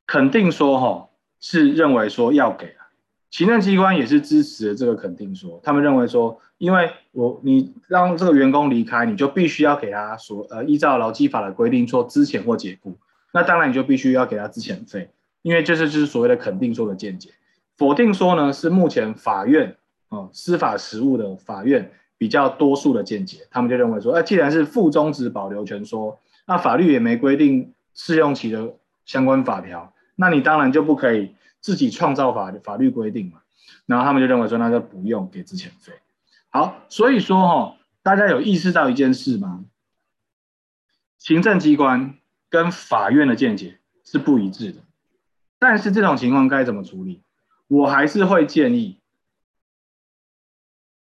[0.07, 1.09] 肯定说哈，哦，
[1.41, 2.85] 是认为说要给啊。
[3.31, 12.97] 行政机关也是支持这个肯定说，他们认为说，因为我你让这个员工离开，你就必须要给他说，呃，依照劳基法的规定做资遣或解雇，
[13.35, 15.11] 那当然你就必须要给他资遣费，
[15.43, 17.31] 因为这是就是所谓的肯定说的见解。
[17.77, 19.77] 否定说呢，是目前法院
[20.09, 31.35] 啊、司法实务的法院比较多数的见解，他们就认为说，呃，既然是附终止保留权说，那法律也没规定试用期的相关法条，那你当然就不可以。
[31.65, 33.41] 自己创造法法律规定嘛，
[33.87, 35.95] 然后他们就认为说，那就不用给资遣费。
[36.51, 39.65] 好，所以说哈，大家有意识到一件事吗？
[41.17, 42.19] 行政机关
[42.55, 44.81] 跟法院的见解是不一致的，
[45.59, 47.25] 但是这种情况该怎么处理？
[47.67, 49.01] 我还是会建议，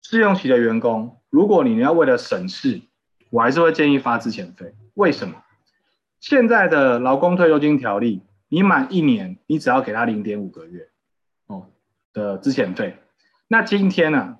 [0.03, 2.83] 试用期的员工如果你要为了省事，
[3.31, 4.75] 我还是会建议发资遣费。
[4.93, 5.43] 为什么？
[6.19, 10.91] 现在的劳工退休金条例，你满一年，你只要给他零点五个月
[11.47, 11.71] 哦
[12.13, 12.99] 的资遣费。
[13.47, 14.37] 那今天呢、啊，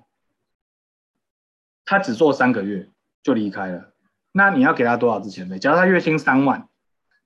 [1.84, 2.88] 他只做三个月
[3.24, 3.92] 就离开了，
[4.30, 5.58] 那你要给他多少资遣费？
[5.58, 6.68] 假如他月薪三万，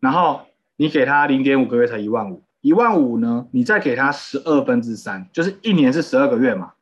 [0.00, 0.42] 然后
[0.76, 6.72] 你给他零点五个月才一万五，一万五呢，你再给他十二分之三，就是一年是十二个月嘛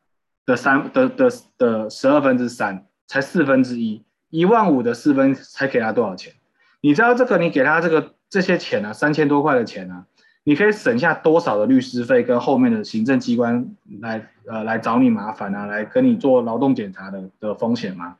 [0.45, 6.33] 的三的的的十二分之三，才四分之一，一万五的四分才给他多少钱？
[6.81, 10.05] 你知道这个你给他这个这些钱啊，三千多块的钱啊。
[10.47, 18.17] 你可以省下多少的律师费跟后面的行政机关来呃来找你麻烦啊，来跟你做劳动检查的的风险吗？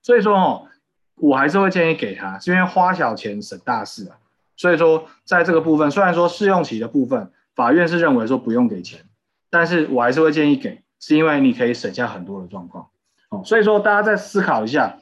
[0.00, 0.68] 所以说哦，
[1.16, 4.16] 我还是会建议给他，是因为花小钱省大事啊。
[4.56, 9.00] 所以说在这个部分，虽然说试用期的部分，法院是认为说不用给钱，
[9.50, 12.88] 但是我还是会建议给，是因为你可以省下很多的状况。
[13.30, 14.98] 哦，所以说大家再思考一下，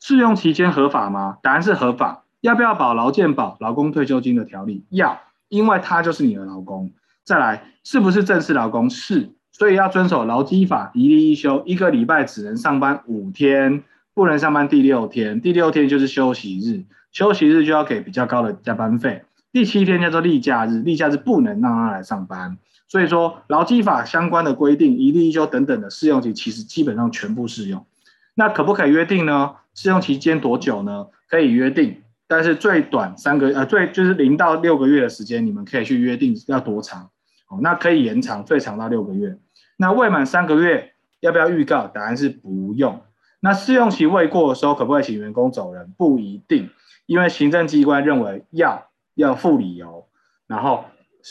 [0.00, 1.38] 试用期间合法吗？
[1.42, 2.24] 答案是合法。
[2.40, 4.84] 要不要保劳健保、劳工退休金的条例？
[4.90, 5.20] 要。
[5.48, 6.92] 因为他就是你的劳工，
[7.24, 8.90] 再来是不是正式劳工？
[8.90, 13.82] 是，所以要遵守劳基法，一例一休，一个礼拜只能上班五天，
[14.12, 27.86] 不能上班第六天，第六天就是休息日，休息日就要给比较高的加班费，第七天叫做例假日，例假日不能让他来上班，所以说劳基法相关的规定，一例一休等等的试用期其实基本上全部适用，
[28.34, 29.56] 那可不可以约定呢？
[29.74, 31.06] 试用期间多久呢？
[31.28, 32.02] 可以约定。
[32.30, 37.08] 但是最短三个呃最就是零到六个月的时间，你们可以去约定要多长，
[37.48, 39.38] 哦，那可以延长最长到六个月。
[39.78, 41.86] 那未满三个月要不要预告？
[41.86, 43.00] 答案是不用。
[43.40, 45.94] 那试用期未过的时候，可不可以请员工走人？
[45.96, 46.68] 不一定，
[47.08, 50.06] 因为行政机关认为要要附理由，
[50.46, 50.84] 然后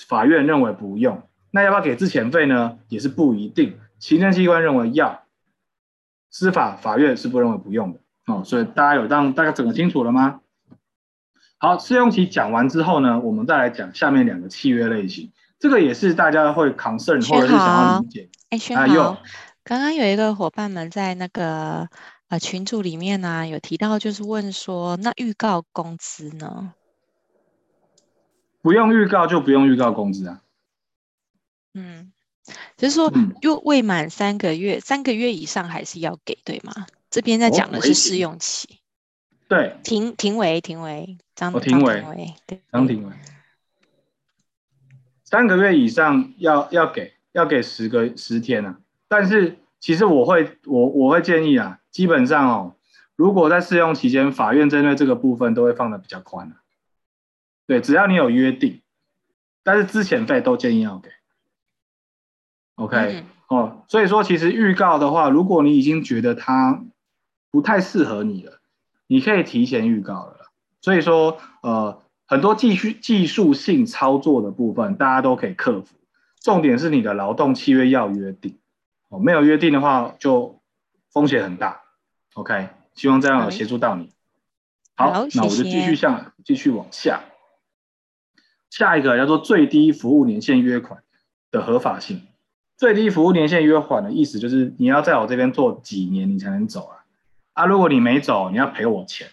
[0.07, 1.21] 法院认为不用。
[1.51, 2.79] 那要不要给资遣费呢？
[2.87, 5.23] 也是不一定，行政机关认为要，
[6.31, 7.99] 司法法院是不认为不用的。
[8.25, 10.41] 哦，所以大家有让大家整个清楚了吗？
[11.59, 15.31] 好，试用期讲完之后呢，我们再来讲下面两个契约类型。
[15.59, 18.29] 这个也是大家会 concern 或者是想要理解。
[18.49, 19.17] 哎，轩豪，
[19.63, 21.87] 刚刚有一个伙伴们在那个
[22.29, 26.73] 呃群组里面呢、啊，有提到就是问说，那预告工资呢？
[28.61, 30.41] 不用预告就不用预告工资啊。
[31.73, 32.11] 嗯，
[32.75, 33.11] 就是说，
[33.41, 36.87] 又未满三个月，三个月以上还是要给，对吗？
[37.09, 38.67] 这边在讲的是试用期。
[38.67, 38.77] 哦
[39.49, 42.03] 对，庭庭维庭维张庭维
[42.45, 43.13] 对张庭维，
[45.23, 52.75] 三个月以上要要给要给十个十天啊，但是其实我会我我会建议啊，基本上哦，
[53.15, 56.61] 如果在试用期间，法院针对这个部分都会放的比较宽啊。
[57.65, 58.83] 对，只要你有约定，
[59.63, 61.09] 但是资遣费都建议要给。
[62.75, 66.83] OK，嗯，哦，所以说其实预告的话，如果你已经觉得它
[67.49, 68.59] 不太适合你了。
[69.07, 75.95] 你可以提前预告了，所以说，呃，很多技术技术性操作的部分，大家都可以克服。
[76.41, 78.59] 重点是你的劳动契约要约定，
[79.09, 80.61] 哦，没有约定的话，就
[81.09, 81.81] 风险很大。
[82.37, 84.11] OK，希望这样有协助到你。
[84.95, 87.21] 好，好，那我就继续向继续往下，
[88.69, 91.01] 下一个叫做最低服务年限约款
[91.49, 92.21] 的合法性。
[92.77, 97.01] 最低服务年限约款的意思就是，你要在我这边做几年，你才能走啊？
[97.53, 99.27] 啊，如果你没走，你要赔我钱，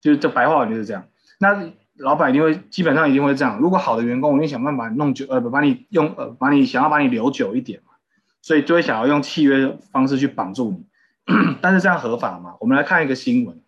[0.00, 1.06] 就是这白话文就是这样。
[1.38, 3.58] 那老板一定会基本上一定会这样。
[3.58, 7.92] 如果好的员工，我一定想办法弄久，呃，把你用，呃，把你想要把你留久一点嘛，
[8.40, 10.85] 所以就会想要用契约方式去绑住你。
[11.60, 12.56] 但是这样合法吗？
[12.60, 13.60] 我们来看一个新闻，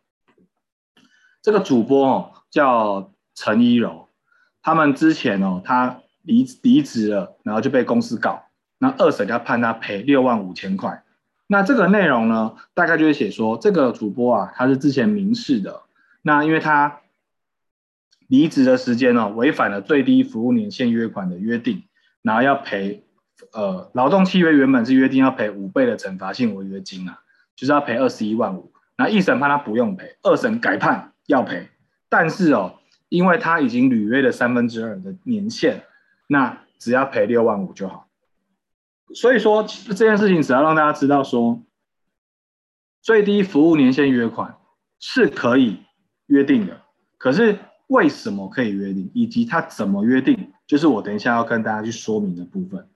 [1.42, 4.08] 这个主播哦叫陈一柔，
[4.62, 8.44] 他们之前哦他离离职了，然后就被公司告，
[8.78, 11.02] 那二审要判他赔六万五千块。
[11.48, 15.82] 那这个内容呢，大概就是写说，这个主播啊，他是之前民事的，
[16.22, 17.00] 那因为他
[18.26, 21.84] 离职的时间呢、哦，违反了最低服务年限约款的约定，
[22.20, 23.02] 然后要赔，
[23.54, 27.20] 呃，劳动契约原本是约定要赔五倍的惩罚性违约金啊，
[27.58, 31.68] 就是要赔二十一万五，那一审判他不用赔，二审改判要赔，
[32.08, 32.78] 但是哦，
[33.08, 35.82] 因为他已经履约了三分之二的年限，
[36.28, 38.06] 那只要赔六万五就好。
[39.12, 41.60] 所以说这件事情只要让大家知道说，
[43.02, 44.54] 最低服务年限约款
[45.00, 45.80] 是可以
[46.26, 46.82] 约定的，
[47.16, 52.88] 可是为什么可以约定，以及他怎么约定，就是我等一下要跟大家去说明的部分。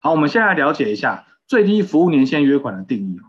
[0.00, 3.20] 好，我们现在来了解一下最低服务年限约款的定义，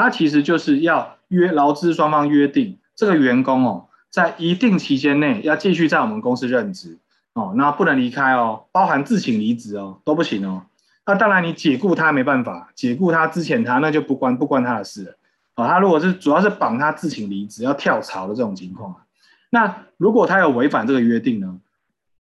[0.00, 6.96] 它其实就是要约劳资双方约定这个员工哦，在一定期间内要继续在我们公司任职
[7.34, 10.62] 哦，那不能离开哦，包含自请离职哦都不行哦。
[11.04, 15.16] 那当然，你解雇他没办法，解雇他之前他，那就不关不关他的事了。
[15.56, 18.96] 啊，他如果是主要是绑他自请离职要跳槽的这种情况，
[19.50, 21.58] 那如果他有违反这个约定呢，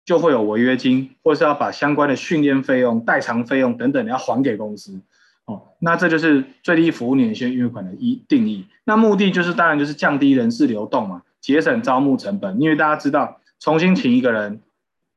[0.04, 5.00] 就会有违约金，或是要把相关的训练费用、代偿费用等等要还给公司。
[5.46, 8.68] 哦，那这就是最低服务年限约款的一定义。
[8.84, 12.62] 那目的就是当然就是降低人事流动嘛，节省招募成本。
[12.62, 14.62] 因为大家知道，重新请一个人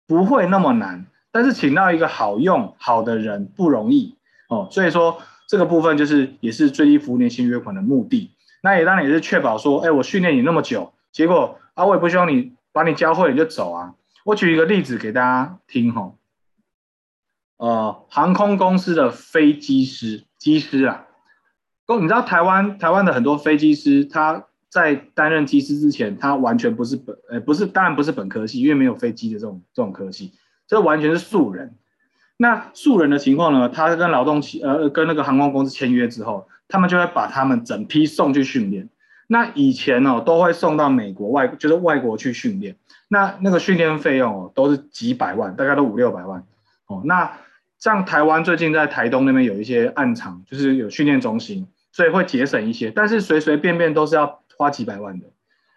[0.07, 4.17] 不会那么难，但是请到一个好用好的人不容易
[4.49, 4.69] 哦。
[4.71, 8.31] 所以说这个部分就是也是最低服务年限约款的目的。
[8.63, 13.95] 那也当然也是确保说，哎，我训练你那么久，结果啊，我也不希望你把你教会你就走啊。
[14.25, 16.13] 我举一个例子给大家听哈。
[17.57, 21.07] 呃，航空公司的飞机师、机师啊，
[21.87, 30.33] 公，你知道台湾台湾的很多飞机师，他在担任机师之前，他完全不是本，呃，不是，当然不是本科系，因为没有飞机的这种这种科系，
[30.67, 31.77] 这完全是素人。
[32.37, 38.89] 那素人的情况呢，他跟劳动企，呃，跟那个航空公司签约之后，他们就会把他们整批送去训练。
[39.29, 42.77] 那以前、哦，都会送到美国外，就是外国去训练。
[43.07, 46.45] 那那个训练费用哦，都是几百万，大概都五六百万。
[46.87, 47.39] 哦，那
[47.85, 55.27] 像台湾最近在台东那边有一些暗场，就是有训练中心，所以会节省一些，但是随随便便都是要花几百万的。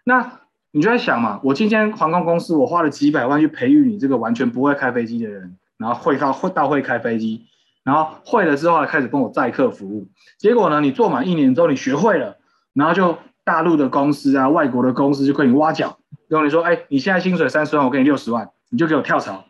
[0.05, 0.39] 那
[0.71, 7.45] 你就在想嘛，我今天航空公司我花了几百万去培育你这个完全不会开飞机的人，然后会到会到会开飞机，
[7.83, 12.37] 然后会了之后开始跟我载客服务，结果呢，你做满一年之后你学会了，
[12.71, 15.97] 然后就大陆的公司啊，外国的公司就可以挖角，
[16.29, 19.43] 然后你说，哎，你现在薪水三十万，我给你六十万，你就给我跳槽。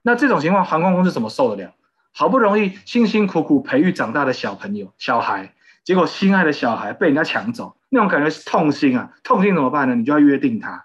[0.00, 1.72] 那这种情况，航空公司怎么受得了？
[2.18, 5.54] 好不容易辛辛苦苦培育长大的小朋友、小孩，
[5.84, 9.12] 结果心爱的小孩被人家抢走，那种感觉是痛心啊！
[9.22, 9.94] 痛心怎么办呢？
[9.94, 10.84] 你就要约定他。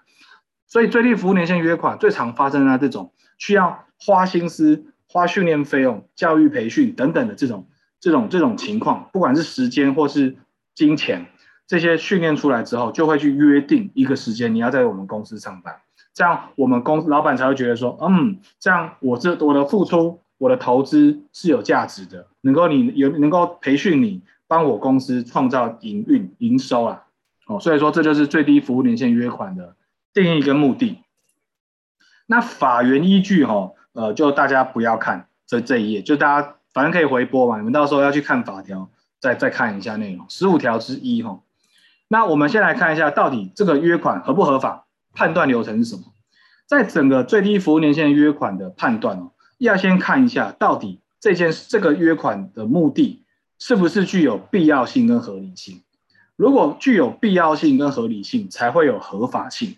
[0.68, 7.66] 所以最低服务年限约款最常发生在这种需要花心思、花训练费用、教育培训等等的这种、
[7.98, 10.36] 这种、这种情况，不管是时间或是
[10.72, 11.26] 金钱，
[11.66, 15.74] 这些训练出来之后，就会去约定一个时间，你要在我们公司上班。
[16.14, 27.04] 这样，我们公司老板才会觉得说，嗯，这样我这我的付出，我的投资是有价值的，能够你有能够培训你，帮我公司创造营运营收啊，
[27.46, 29.76] 哦，所以说这就是最低服务年限约款的
[30.12, 30.98] 定义跟目的。
[32.26, 41.40] 那法源依据哈，呃，就大家不要看这这一页，就大家反正可以回播嘛，你们到时候要去看法条，再再看一下内容，十五条之一哈。
[42.08, 44.86] 那我们先来看一下，到底这个约款合不合法？
[45.12, 46.02] 判断流程是什么？
[46.66, 49.30] 在整个最低服务年限约款的判断哦，
[49.64, 53.24] 要先看一下到底这件这个约款的目的
[53.58, 55.82] 是不是具有必要性跟合理性。
[56.36, 59.76] 如果具有必要性跟合理性，才会有合法性。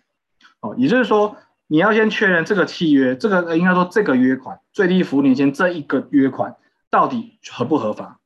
[0.60, 6.56] 哦，也就是说，你要先确认这个契约，这个应该说这个约款最低服务年限这一个约款
[6.90, 8.20] 到底合不合法。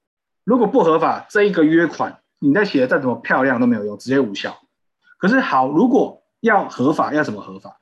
[0.44, 4.58] 如果不合法，这一个约款你再写的再怎么漂亮都没有用，直接无效。
[5.18, 7.78] 可是好，如果要合法，要怎么合法？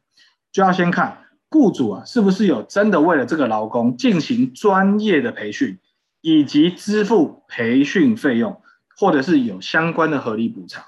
[0.51, 5.79] 就要先看雇主啊，是不是有真的为了这个劳工进行专业的培训，
[6.21, 8.61] 以及支付培训费用，
[8.97, 10.85] 或者是有相关的合理补偿。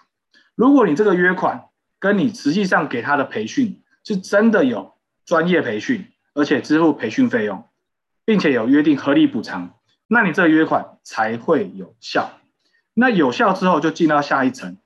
[0.55, 1.65] 如果你这个约款
[1.99, 4.95] 跟你实际上给他的培训是真的有
[5.25, 7.65] 专业培训，而且支付培训费用，
[8.25, 9.75] 并且有约定合理补偿，
[10.09, 12.33] 那你这个约款才会有效。
[12.93, 14.77] 那有效之后，就进到下一层。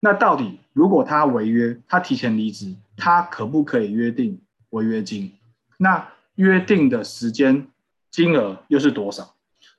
[0.00, 4.40] 那到底如果他违约，他提前离职，他可不可以约定
[4.70, 5.32] 违约金？
[5.76, 7.68] 那约定的时间、
[8.10, 9.34] 金额又是多少？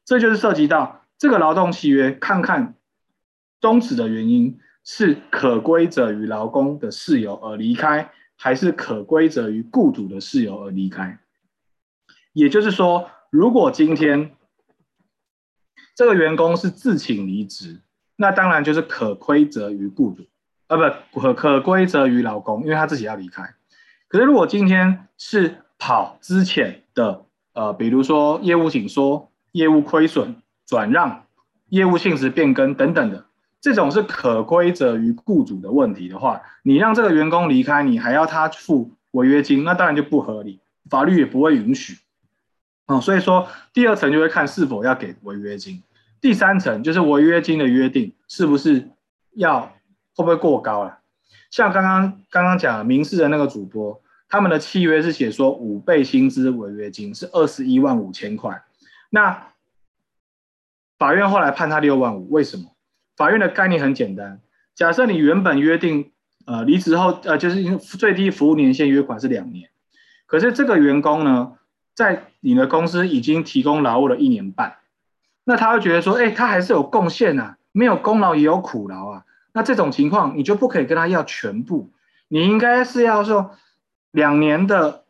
[0.05, 2.75] 这就是涉及到这个劳动契约，看看
[3.59, 11.19] 终止的原因是可归责于劳工的事由而离开，还是可归责于雇主的事由而离开。
[12.33, 14.35] 也就是说，如果今天
[15.95, 17.81] 这个员工是自请离职。
[18.21, 20.27] 那当然就是可归责于雇主，
[20.67, 23.55] 啊不，可可归责于劳工，因为他自己要离开。
[24.09, 30.35] 可是如果今天是跑之前的，呃，比如说业务紧缩、业务亏损、
[30.65, 31.23] 转让、
[31.67, 33.25] 业务性质变更等等的，
[33.61, 41.99] 这种是可归责于雇主的问题的话，你让这个员工离开，你还要他付违约金，那当然就不合理，法律也不会允许。
[42.87, 45.83] 嗯，所以说第二层就会看是否要给违约金。
[46.19, 48.89] 第三层就是违约金的约定是不是
[49.35, 49.61] 要
[50.15, 50.98] 会不会过高了？
[51.51, 58.63] 像刚刚刚刚讲民视的那个主播，他们的契约是写说五倍薪资违约金是二十一万五千块，
[59.09, 59.47] 那
[60.97, 62.75] 法院后来判他六万五，为什么？
[63.15, 64.39] 法院的概念很简单，
[64.75, 66.11] 假设你原本约定
[66.45, 69.69] 呃离职后呃就是最低服务年限约款是两年，
[70.25, 71.53] 可是这个员工呢
[71.95, 74.77] 在你的公司已经提供劳务了一年半。
[75.43, 79.25] 那他会觉得说，哎、他还是有贡献呐，没有功劳也有苦劳啊。
[79.53, 81.89] 那这种情况你就不可以跟他要全部，
[82.27, 83.51] 你应该是要说
[84.11, 85.03] 两年的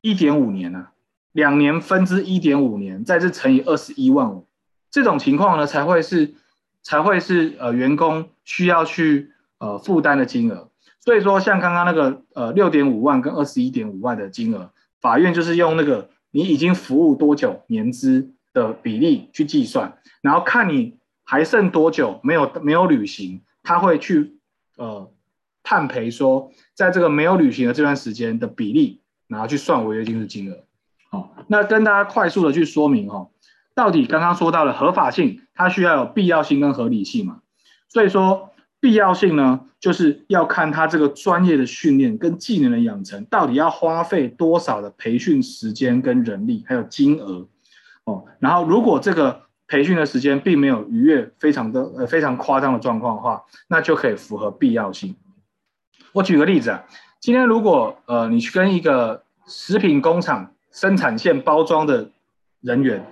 [0.00, 0.92] 一点五年啊，
[1.32, 4.46] 两年分之一点五年，再是乘以二十一万五，
[4.90, 6.34] 这种情况呢才会是
[6.82, 10.70] 才会是呃员工需要去呃负担的金额。
[11.00, 14.70] 所以说像刚刚那个呃六点五万跟二十一点五万的金额，
[15.00, 24.36] 法院就是用那个你已经服务多久年资的比例去计算，然后看你还剩多久没有没有履行，他会去
[24.76, 25.10] 呃
[25.64, 30.64] 判赔说，在这个没有履行的这段时间的比例，然后去算违约金的金额。
[31.10, 33.28] 好，那跟大家快速的去说明哈，
[33.74, 37.40] 到底刚刚说到的合法性，它需要有必要性跟合理性嘛？
[37.88, 38.50] 所以说
[38.80, 47.48] 必要性呢，就是要看他这个专业的训练跟技能的养成，到底要花费多少的培训时间跟人力，还有金额。
[48.04, 49.44] 哦，然后如果这个
[49.74, 55.16] 培训的时间并没有逾越非常的呃非常夸张的状况的话，那就可以符合必要性。
[56.12, 56.84] 我举个例子啊，
[57.18, 62.08] 今天如果呃你去跟一个食品工厂生产线包装的
[62.60, 63.04] 人员，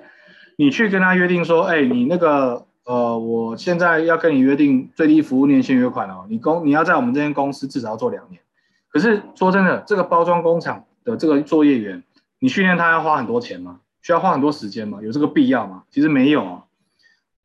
[0.56, 8.40] 你去跟他约定说，哎，你那个呃我现在要跟你约定最低服务年限约款哦，你工你要在我们这间公司至少要做两年。
[8.88, 12.04] 可是说真的，这个包装工厂的这个作业员，
[12.38, 13.80] 你训练他要花很多钱吗？
[14.02, 14.98] 需要花很多时间吗？
[15.02, 15.84] 有这个必要吗？
[15.90, 16.64] 其实没有啊。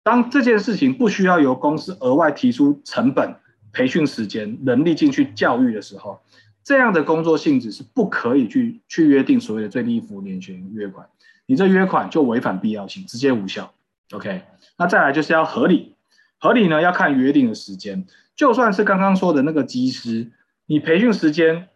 [0.03, 3.35] 当这件事情不需要由公司额外提出成本、
[3.71, 6.19] 培训时间、人力进去教育的时候，
[6.63, 11.07] 这样的工作性质是不可以去去约定所谓的最低服务年限约款。
[11.45, 13.73] 你这约款就违反必要性，直接无效。
[14.11, 14.43] OK，
[14.77, 15.95] 那再来就是要合理，
[16.39, 18.05] 合理呢要看约定的时间。
[18.35, 20.31] 就算是刚刚说的那个机师，
[20.65, 21.67] 你培训时间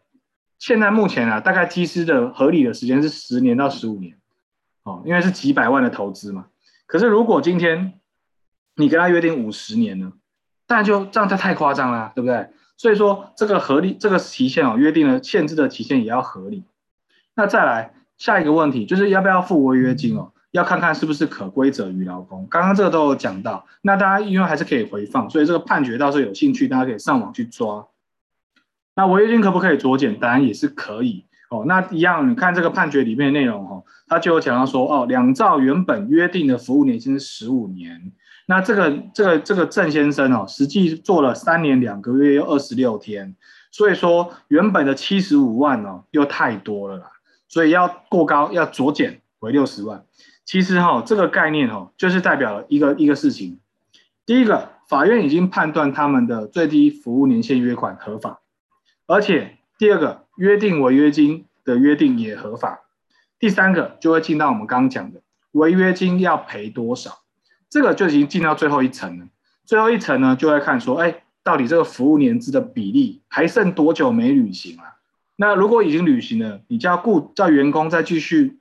[0.57, 4.17] 现在目前啊，大概机师的合理的时间是十年到十五年。
[4.83, 6.47] 哦，因为是几百万的投资嘛，
[6.87, 7.99] 可是如果今天
[8.75, 10.13] 你跟他约定五十年呢，
[10.65, 12.49] 但就这样就太夸张了，对不对？
[12.77, 16.63] 所以说这个合理，这个期限哦，约定了限制的期限也要合理。
[17.35, 20.31] 那再来下一个问题，就是要不要付违约金哦？
[20.49, 22.47] 要看看是不是可归责于劳工。
[22.49, 27.87] 刚刚这个都有讲到，那大家因为还是可以回放，所以这个判决到时候有兴趣，大家可以上网去抓。
[28.95, 30.19] 那违约金可不可以酌减？
[30.19, 31.25] 当然也是可以。
[31.51, 38.13] 哦，那一样，你看这个判决里面的内容，哦，他就有讲到说，哦，两造原本约定的服务年限是十五年，
[38.45, 43.35] 那这个这个这个郑先生哦，实际做了三年两个月又二十六天，
[43.69, 47.11] 所以说原本的七十五万哦，又太多了啦，
[47.49, 50.05] 所以要过高要酌减为六十万。
[50.45, 53.59] 其实哈，这个概念哦，就是代表了一个一个事情，
[54.25, 58.39] 第一个，法院已经判断他们的最低服务年限约款合法，
[59.05, 60.27] 而且第二个。
[60.37, 62.81] 约定违约金的约定也合法。
[63.37, 65.21] 第三个就会进到我们刚刚讲的
[65.51, 67.23] 违约金要赔多少，
[67.67, 69.27] 这个就已经进到最后一层了。
[69.65, 74.97] 最后一层呢，就会看说，哎，到底这个服务年资的比例还剩多久没履行啊？
[75.35, 78.59] 那如果已经履行了，你叫雇叫员工再继续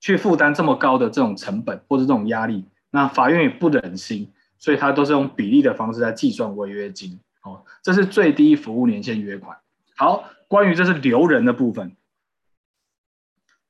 [0.00, 7.20] 去负担这么高的这种成本或者这种压力，那法院也不忍心，所以他都是用比例的方式来计算违约金。
[7.42, 9.56] 哦，这是最低服务年限约款。
[9.96, 10.30] 好。
[10.46, 11.96] 关于这是留人的部分，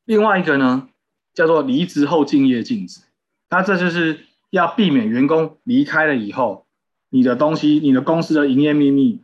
[0.05, 0.91] 另外一个呢，
[1.33, 3.01] 叫做离职后竞业禁止，
[3.49, 6.66] 那这就是要避免员工离开了以后，
[7.09, 9.22] 你的东西、你的公司的营业秘密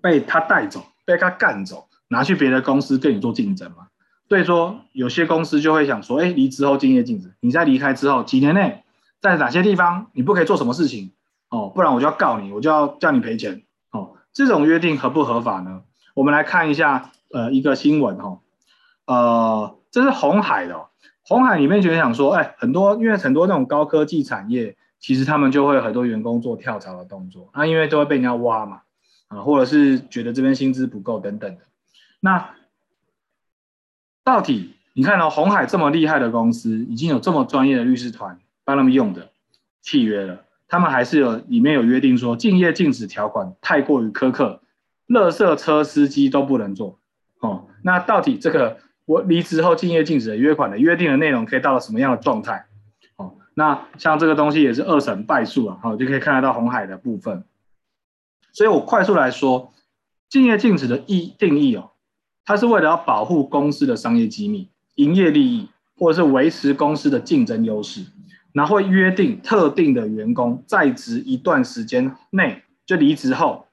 [0.00, 3.88] 被他带走、被他干走，拿去别的公司跟你做竞争嘛。
[4.28, 8.84] 所以说，有些公司就会想说，哎，离职后竞业禁止，你在离开之后几年内，
[9.20, 11.12] 在哪些地方你不可以做什么事情
[11.50, 13.64] 哦，不然我就要告你，我就要叫你赔钱。
[14.32, 15.82] 这种约定合不合法呢？
[16.14, 18.40] 我们来看一下，呃，一个新闻哈，
[19.06, 20.88] 呃，这是红海的，
[21.22, 28.82] 红海里面就想说，哎，很多因为很多那种高科技产业，其实他们就会有很多员工做跳槽的动作，那因为都会被人家挖嘛，
[29.28, 31.62] 啊，或者是觉得这边薪资不够等等的，
[32.20, 32.50] 那
[34.24, 39.30] 到底你看到红海这么厉害的公司，已经有这么专业的律师团帮他们用的
[39.80, 44.62] 契约了，他们还是有里面有约定说，竞业禁止条款太过于苛刻。
[45.06, 46.98] 垃圾车司机都不能做，
[47.40, 52.64] 哦，那到底这个我离职后竞业禁止的约款的约定的内容可以到了什么样的状态？
[53.16, 57.44] 哦，那像这个东西也是二审败诉啊，好，就可以看得到红海的部分。
[58.50, 59.74] 所以我快速来说，
[60.30, 61.90] 竞业禁止的意定义哦，
[62.46, 65.68] 它是为了要保护公司的商业机密、营业利益，
[65.98, 68.06] 或者是维持公司的竞争优势，
[68.52, 73.66] 然后约定特定的员工在职一段时间内就离职后。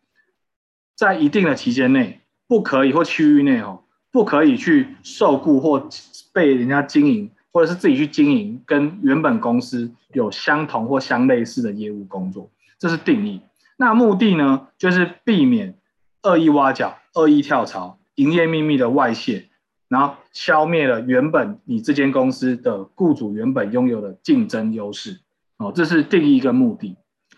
[0.95, 5.87] 在一定的期间内，不可以或区域内哦，不可以去受雇或
[6.33, 13.41] 被人家经营，或者是自己去经营跟原本公司有相同或相类似的业务工作，这是定义。
[13.77, 15.75] 那目的呢，就是避免
[16.23, 19.48] 恶意挖角、恶意跳槽、营业秘密的外泄，
[19.89, 25.19] 然后消灭了原本你这间公司的雇主原本拥有的竞争优势。
[25.57, 26.95] 哦，这是定义跟目的。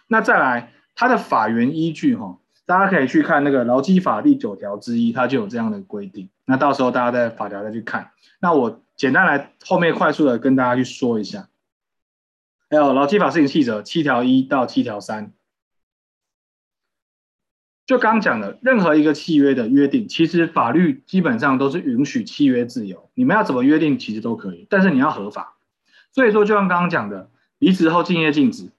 [0.08, 2.38] 那再来，它的法源依据哈，
[2.68, 6.30] 大家可以去看那个劳基法第九条之一，它就有这样的规定。
[6.45, 8.12] 那到时候大家在法条再去看。
[8.39, 11.47] 那我简单来后面快速的跟大家去说一下。
[12.70, 15.34] 还有劳基法施行细则七条一到七条三，
[17.92, 25.56] 就刚讲的，任何一个契约的约定，其实法律基本上都是允许契约自由，你们要怎么约定其实都可以，但是你要合法。
[26.14, 27.30] 所以说，就像刚刚讲的。
[27.60, 28.72] 离职后竞业禁止，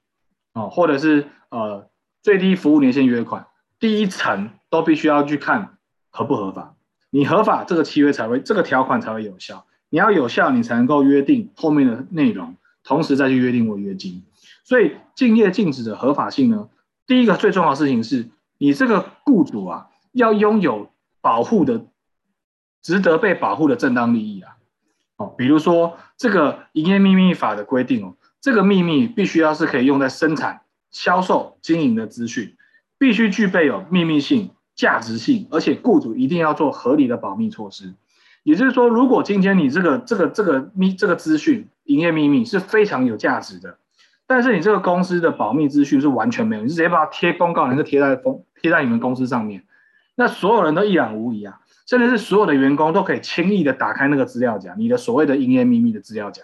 [0.54, 1.88] 哦，或者是呃
[2.22, 3.46] 最低服务年限约款，
[3.78, 5.76] 第一层都必须要去看
[6.08, 6.74] 合不合法。
[7.10, 9.66] 你合法，这个契约才会，这个条款才会有效。
[9.90, 14.24] 你要有效，你才能够约定后面的内容，同时再去约定违约金。
[14.64, 16.68] 所以竞业禁止的合法性呢，
[17.06, 18.30] 第一个最重要的事情是
[18.62, 20.88] 你这个雇主啊，要拥有
[21.20, 21.84] 保护的、
[22.80, 24.54] 值得被保护的正当利益啊。
[25.16, 28.14] 哦，比如说这个营业秘密法的规定哦。
[28.40, 30.60] 这个秘密必须要是可以用在生产、
[30.92, 32.56] 销售、经营的资讯，
[32.98, 37.94] 必须具备有秘密性、价值性，而且雇主一定要做合理的保密措施。
[38.44, 43.78] 也就是说，如果今天你这个这个这个秘这个资讯营业秘密是非常有价值的，
[44.26, 49.64] 但是你这个公司的保密资讯是完全没有，你是直接把它贴公告，还是贴在封贴在你们公司上面，
[50.14, 56.42] 那所有人都一览无遗啊，甚至是所有的员工都可以轻易的打开那个资料夹，你的所谓的营业秘密的资料夹。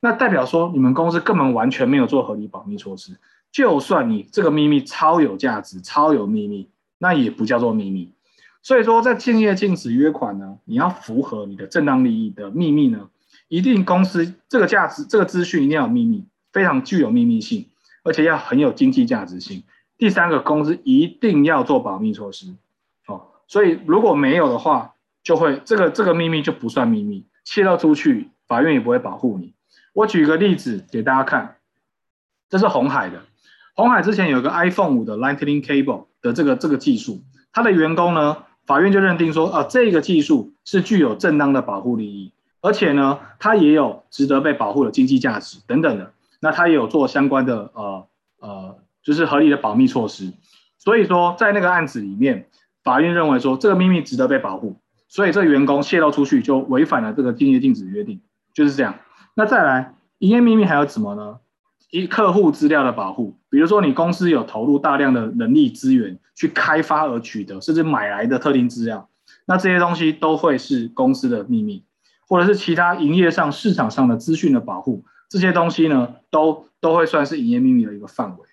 [0.00, 3.18] 那代表说，你们公司根本完全没有做合理保密措施。
[3.50, 6.68] 就算你这个秘密超有价值、超有秘密，
[6.98, 8.12] 那也不叫做秘密。
[8.62, 13.08] 所以说，在竞业禁止约款呢，你要符合你的正当利益的秘密呢，
[13.48, 17.66] 一定公司这个价值、这个资讯一定要有秘密，非常具有秘密性，
[18.04, 19.62] 而且要很有经济价值性。
[19.98, 22.54] 第三个，公司一定要做保密措施。
[23.06, 29.52] 哦，所以如果没有的话，就会这个这个秘密就不算秘密，泄露出去，法院也不会保护你。
[29.92, 31.56] 我举个例子给大家看，
[32.48, 33.22] 这是红海的。
[33.74, 37.22] 红海之前有个 iPhone 五的 Lightning Cable 的这个这个技术，
[37.52, 46.12] 它的员工呢，法院就认定说，啊，这个技术是具有正当的保护利益，而且呢，它也有值得被保护的经济价值等等的。
[46.40, 48.06] 那它也有做相关的呃
[48.38, 48.78] 呃，
[49.08, 50.34] 就是合理的保密措施。
[50.76, 52.46] 所以说，在那个案子里面，
[52.84, 54.76] 法院认为说这个秘密值得被保护，
[55.08, 58.20] 所以这个员工泄露出去就违反了这个竞业禁止约定，
[58.52, 58.96] 就是这样。
[59.32, 61.38] 那再来，营业秘密还有什么呢？
[61.90, 69.08] 一客户资料的保护，比如说你公司有投入大量的人力资源去开发而取得，甚至买来的特定资料，
[69.46, 71.82] 那这些东西都会是公司的秘密，
[72.28, 78.47] 或者是其他营业上、市场上的资讯的保护，这些东西呢，都都会算是营业秘密的一个范围。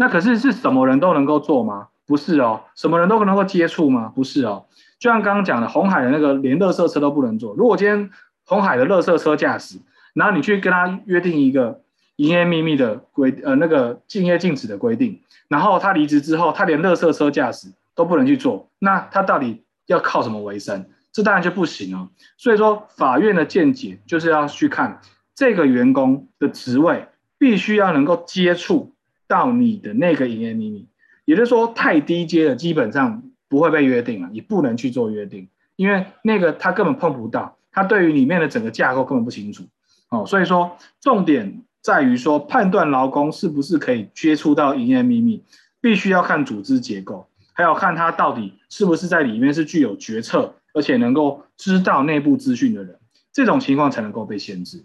[0.00, 1.88] 那可是是什么人都能够做吗？
[2.06, 4.12] 不是哦，什么人都能够接触吗？
[4.14, 4.64] 不是哦，
[5.00, 7.52] 就像刚刚讲的，红海的那个连垃圾车都不能做。
[7.54, 8.08] 如果今天
[8.44, 9.78] 红海的垃圾车驾驶，
[10.14, 11.82] 然后你去跟他约定一个
[12.14, 20.86] 营业秘密的规，呃，那个竞业禁止的规定，然后他离职之后，他连垃圾车驾驶都不能去做，那他到底要靠什么为生？
[21.12, 22.08] 这当然就不行哦。
[22.36, 25.00] 所以说，法院的见解就是要去看
[25.34, 28.92] 这个员工的职位必须要能够接触
[29.28, 30.88] 到你的那个营业秘密，
[31.26, 39.64] 也就是说，太低阶的基本上不会被约定了，你不能去做约定，因为那个他根本碰不到，他对于里面的整个架构根本不清楚。
[40.08, 45.44] 哦，所以说重点在于说判断劳工是不是可以接触到营业秘密，
[45.80, 52.98] 必须要看组织结构，还有看他到底是不是在里面是具有决策，而且能够知道内部资讯的人，
[53.32, 54.84] 这种情况才能够被限制。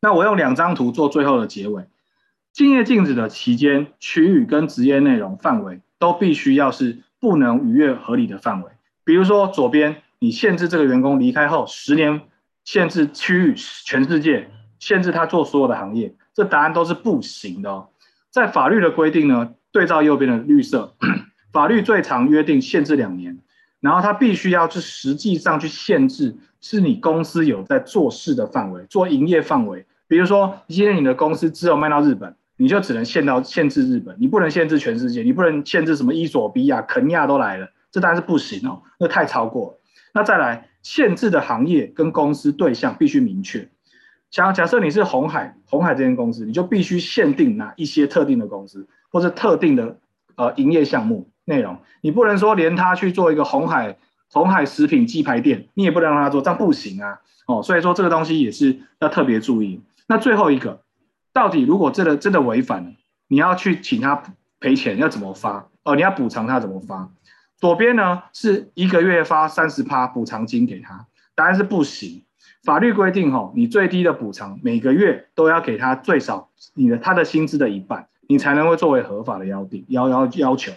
[0.00, 1.84] 那我用两张图做最后的结尾，
[2.54, 8.70] 竞业禁止的期间、区域跟职业内容范围都必须要是不能逾越合理的范围。
[9.04, 12.22] 比如说左边，你限制这个员工离开后十年。
[12.64, 14.48] 限制区域全世界，
[14.78, 17.90] 限制他做所有的行业，这答案都是不行的哦。
[18.30, 20.94] 在法律的规定呢，对照右边的绿色，
[21.52, 23.38] 法律最长约定限制两年，
[23.80, 29.84] 然后他必须要是实际上去限制，是你公司有在做事的范围，做营业范围。
[30.08, 39.80] 比如说，今天你的公司只有卖到日本，你就只能限到限制日本，你不能限制全世界，你不能限制什么伊索比亚、肯尼亚都来了，这当然是不行哦，那太超过了。
[40.12, 40.68] 那再来。
[40.84, 43.70] 限制的行业跟公司对象必须明确。
[44.30, 49.96] 假假设你是红海，红海这间公司，你就必须限定哪一些特定的公司，或者特定的
[50.36, 51.78] 呃营业项目内容。
[52.02, 53.96] 你不能说连他去做一个红海
[54.30, 57.18] 红海食品鸡排店，你也不能让他做，这样不行啊。
[57.46, 59.80] 哦，所以说这个东西也是要特别注意。
[60.06, 60.82] 那最后一个，
[61.34, 62.92] 到底如果真的真的违反了，
[63.28, 64.22] 你要去请他
[64.60, 67.10] 赔钱要怎么发哦，你要补偿他怎么发？
[67.58, 72.24] 左边呢是一个月发三十趴补偿金给他，答案是不行。
[72.62, 80.72] 法律规定吼，你最低的补偿每个月都要给他最少你的他的薪资的一半，你才能够作为合法的要定要要要求。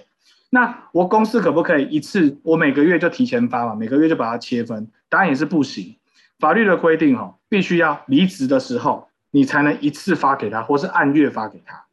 [0.49, 3.75] 那我公司可不可以一次我每个月就提前发嘛？
[3.75, 4.89] 每个月就把它切分？
[5.07, 5.95] 答案也是不行。
[6.39, 9.06] 法律的规定吼，必须要离职的时候
[9.37, 11.83] 你才能一次发给他，或是按月发给他。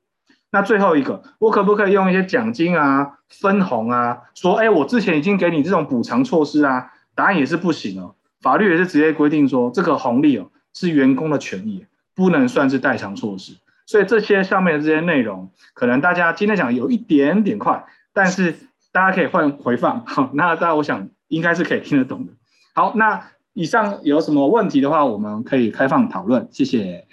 [0.50, 6.90] 那最后一个，我可不可以用一些奖金啊、分红啊，说哎，我之前已经给你这种补偿措施啊？
[7.14, 8.14] 答案也是不行哦。
[8.40, 11.84] 法律也是直接规定说，这个红利哦是员工的权益，
[12.14, 13.52] 不能算是代偿措施。
[13.84, 17.84] 所以这些上面的这些内容，可能大家今天讲有一点点快，
[18.14, 18.56] 但是
[18.90, 20.06] 大家可以换回放。
[20.06, 22.32] 好，那大家我想应该是可以听得懂的。
[22.74, 26.48] 好，那以上有什么问题的话，我们可以开放讨论。
[26.50, 27.06] 谢谢。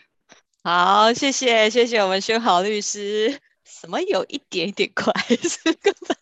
[0.63, 3.39] 好，谢谢，谢谢我们修好律师。
[3.65, 6.17] 什么有一点点快， 是根本。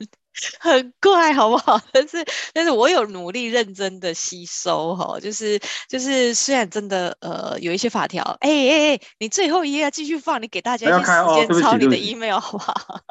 [0.62, 1.78] 很快，好不好？
[1.92, 2.24] 但是，
[2.54, 5.60] 但是我有努力认真的吸收哈，就是
[5.90, 13.02] 就是，虽然真的呃有一些法条，哎哎哎，你最后一页要继续放，你给大家一些时间抄你的 email 好不好？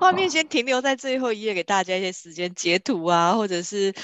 [0.00, 3.94] 画面先停留在最后一页，给大家一些时间截图啊，或者是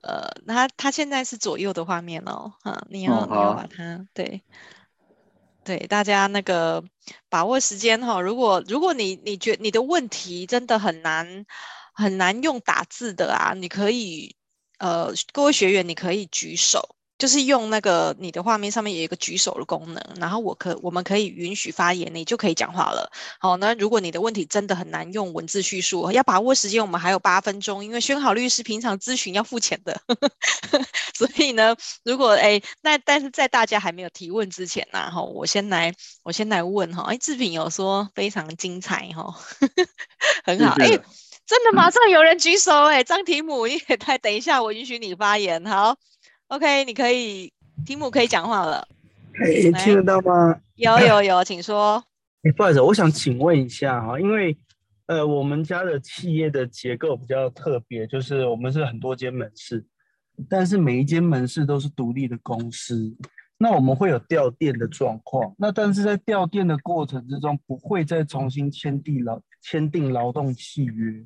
[0.00, 4.42] 呃，他他现在是左右的画面哦，哈，你要、哦、你要把它对
[5.66, 6.82] 对，大家那个
[7.28, 8.20] 把握时间哈。
[8.20, 11.44] 如果如果你你觉你的问题真的很难。
[11.98, 14.36] 很难用打字的啊，你可以，
[14.78, 23.10] 呃，各位学员，你可以举手，就是用那个你的画面上面有一个举手的功能，然后我可我们可以允许发言，你就可以讲话了。
[23.40, 30.00] 好，那如果你的问题真的很难用文字叙述，要把握时间，我们还有八分钟，因为宣好律师平常咨询要付钱的，
[31.14, 39.34] 所以呢，如果哎，那但是在大家还没有提问之前呢，哈，我先来我先来问哈，哎，志平有说非常精彩哈，
[40.44, 40.98] 很好，哎。
[41.48, 45.64] 真的马上有人举手哎、欸，张提姆，你也太等一下，我允许你发言。
[45.64, 45.96] 好
[46.48, 47.52] ，OK，你可以，
[47.84, 48.86] 提姆可以讲话了。
[49.40, 50.60] 哎、欸，听得到吗？
[50.76, 52.02] 有有有，请说。
[52.42, 54.56] 哎、欸，不好意思，我想请问一下哈，因为
[55.06, 59.84] 呃，我们家的企业的结构比较特别，就是我们是很多间门市，
[60.48, 63.14] 但是每一间门市都是独立的公司。
[63.58, 71.24] 那我们会有掉店的状况，那但是在掉店的过程之中，不会再重新签订劳签订劳动契约。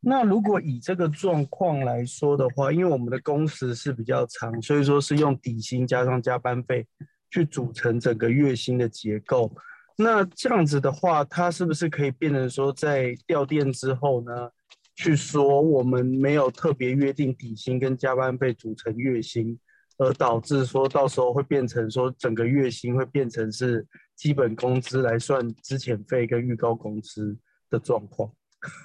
[0.00, 6.86] 那如果以这个状况来说的话，因为我们的工时是比较长，所以说是用底薪加上加班费
[7.30, 9.52] 去组成整个月薪的结构。
[9.96, 14.50] 那这样子的话，它是不是可以变成说，在调店之后呢，
[14.94, 19.58] 去说我们没有特别约定底薪跟加班费组成月薪？
[20.00, 23.84] 而导致说到时候会变成说整个月薪会变成是
[24.14, 27.36] 基本工资来算资遣费跟预告工资
[27.68, 28.30] 的状况，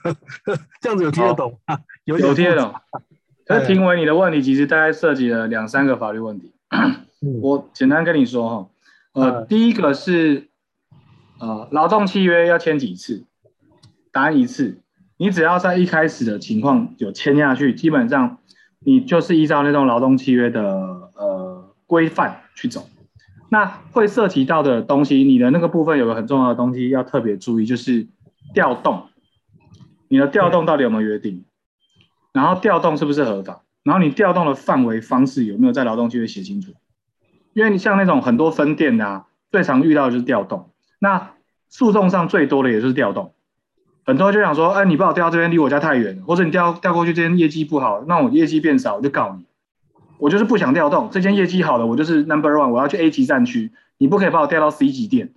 [0.82, 1.60] 这样子有听得懂？
[2.06, 2.74] 有有听得懂。
[3.46, 6.54] 可是评为你的问题其实大概涉及了两三个法律问题，
[7.42, 8.70] 我简单跟你说哈，
[9.14, 10.50] 呃，第一个是
[11.40, 13.26] 呃劳动契约要签几次？
[14.12, 14.82] 答案一次，
[15.18, 18.38] 你只要在一开始的情况有签下去，基本上。
[18.86, 20.62] 你就是依照那种劳动契约的
[21.16, 22.90] 呃规范去走，
[23.48, 28.06] 那会涉及到的东西，你的那个部分有个很重要的东西要特别注意，就是
[28.54, 29.08] 调动，
[30.14, 31.44] 你的调动到底有没有约定，
[32.34, 36.72] 然后调动是不是合法，然后你调动的范围方式有没有在劳动契约写清楚，
[37.54, 41.32] 因为你像那种很多分店的啊，最常遇到的就是调动，那
[41.68, 43.34] 诉讼上最多的也就是调动。
[44.06, 49.48] 很多人就想说，哎，你把我调到这边，离我家太远，或者你调调过去，这边业绩不好，那我业绩变少，我就告你。
[50.20, 55.34] 我就是不想调动，这间业绩好的，我就是 number one，我要去 A 级战区，你不可以把我调到 C 级店。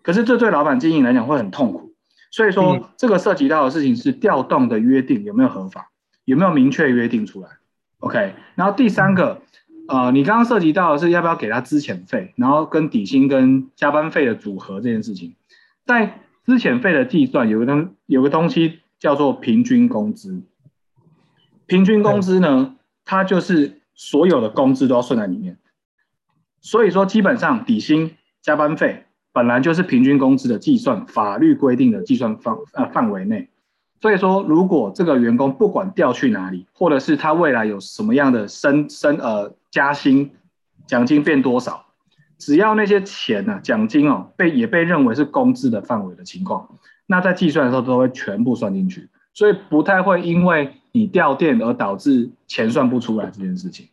[0.00, 1.89] 可是这对老板经营来讲会很痛苦，
[2.30, 5.90] 所以说、嗯、这个涉及到的事情是调动的约定有没有合法，
[6.24, 7.48] 有没有明确约定出来
[7.98, 9.42] ？OK，然后第三个，
[9.88, 15.34] 呃，你刚刚涉及到的是要不要给他资遣费，然后跟底薪跟加班费的组合这件事情，
[15.84, 16.20] 在。
[16.42, 20.42] 资遣费的计算有个东有个东西叫做平均工资，
[21.66, 25.58] 平均工资呢，它就是所有的工资都要算在里面，
[26.60, 33.48] 所以说基本上底薪加班费本来就是平均工资的计算法律规定的计算范呃范围内，
[34.00, 40.32] 所以说如果这个员工不管调去哪里，或者是他未来有什么样的升升呃加薪
[40.86, 41.86] 奖金变多少。
[42.38, 53.88] 只要那些钱呢、啊，奖金哦，被也被认为是工资的范围的情况，那在计算的时候都会全部算进去，所以不太会因为你调店而导致钱算不出来这件事情。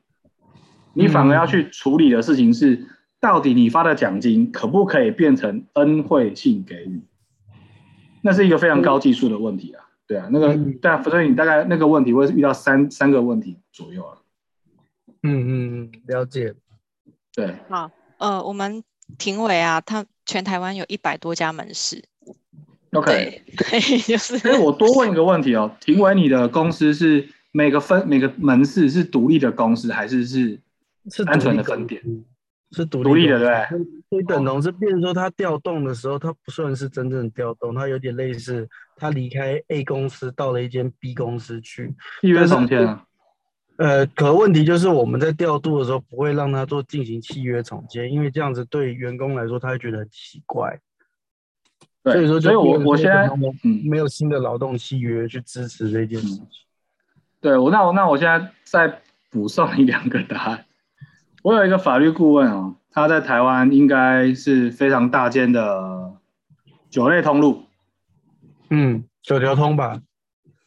[0.93, 2.87] 你反而要去处理的事情是，
[3.19, 7.01] 到底你发的奖金可不可以变成恩惠性给予？
[8.21, 9.85] 那是一个非常高技术的问题啊。
[10.05, 14.17] 对啊，那个对啊，所以你大概那个问题会遇到三三个问题左右啊。
[15.23, 15.49] 嗯嗯
[15.81, 16.53] 嗯，了解。
[17.33, 18.83] 对，好，呃，我们
[19.17, 22.03] 庭委啊，他全台湾有一百多家门市。
[22.93, 24.37] OK，对， 就是。
[24.37, 30.59] 所以我多问一个问题哦，庭委，你的公司是每个分每个门市是独立的公司，还是是
[31.25, 32.01] 单纯的分店？
[32.71, 33.87] 是独独立的，对不对？
[34.09, 43.03] 所以等同是，变成说他调动的时候，他不算是真正调动，他有点类似，他离开 A 公司到了一间 B 公司去，契约重建啊。
[43.77, 50.79] 呃，可问题就是我们在调度的时候不会让他做进行契约重建，因为这样子对员工来说他会觉得很奇怪。
[52.03, 53.27] 对，所以说，所以我我现在
[53.63, 56.47] 嗯没有新的劳动契约去支持这件事情。
[57.39, 60.65] 对我，那我那我现在再补 上一两个答案。
[61.47, 66.11] 我有一个法律顾问哦，他在台湾应该是非常大间的
[66.89, 67.63] 酒类通路，
[68.69, 70.01] 嗯，九条通吧。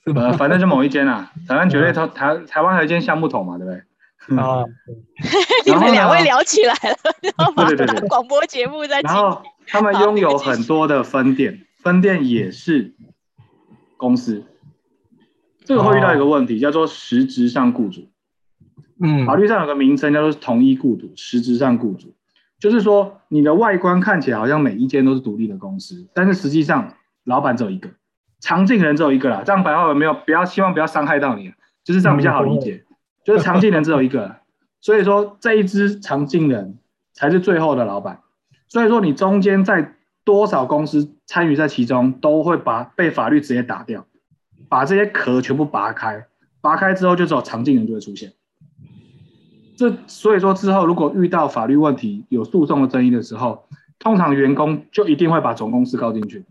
[0.06, 4.38] 呃，反正就某一间啊，台湾酒类通台台湾还有一间橡木桶嘛，对不对？
[4.38, 4.64] 啊，
[5.66, 6.96] 你们两位聊起来了，
[7.68, 9.02] 对对对，广播节目在。
[9.02, 12.94] 然后他们拥有很多的分店，分店也是
[13.98, 14.46] 公司，
[15.62, 18.08] 这个会遇到一个问题，叫做实质上雇主。
[19.02, 22.14] 嗯，法律上有个名称叫做同一雇主，实质上雇主，
[22.58, 26.94] 就是说你的外观看起来好像每一间都是独立的公司，但是实际上
[27.24, 27.88] 老板只有一个。
[28.42, 31.52] 常进人只有一个啦，这样白话文没有，不要希望不要伤害到你，
[31.84, 32.84] 就是这样比较好理解。
[32.88, 34.36] 嗯、就是常进人只有一个，
[34.80, 36.78] 所以说这一支常进人
[37.12, 38.20] 才是最后的老板。
[38.66, 39.94] 所以说你中间在
[40.24, 44.06] 多少公司参与在其中，都会把被法律直接打掉，
[44.70, 46.24] 把这些壳全部拔开，
[46.62, 48.32] 拔开之后就只有常进人就会出现。
[49.80, 53.64] 这所以说之后如果遇到法律问题有诉讼的争议的时候，
[53.98, 56.44] 通常员工就一定会把总公司告进去。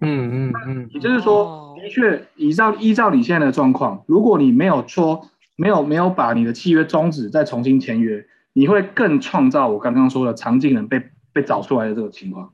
[0.00, 11.02] 嗯嗯嗯，也就是说，的确，依照依照你现在的状况，如果你没有说没有没有把你的契约终止再重新签约，你会更创造我刚刚说的常进人被
[11.34, 12.50] 被找出来的这个情况。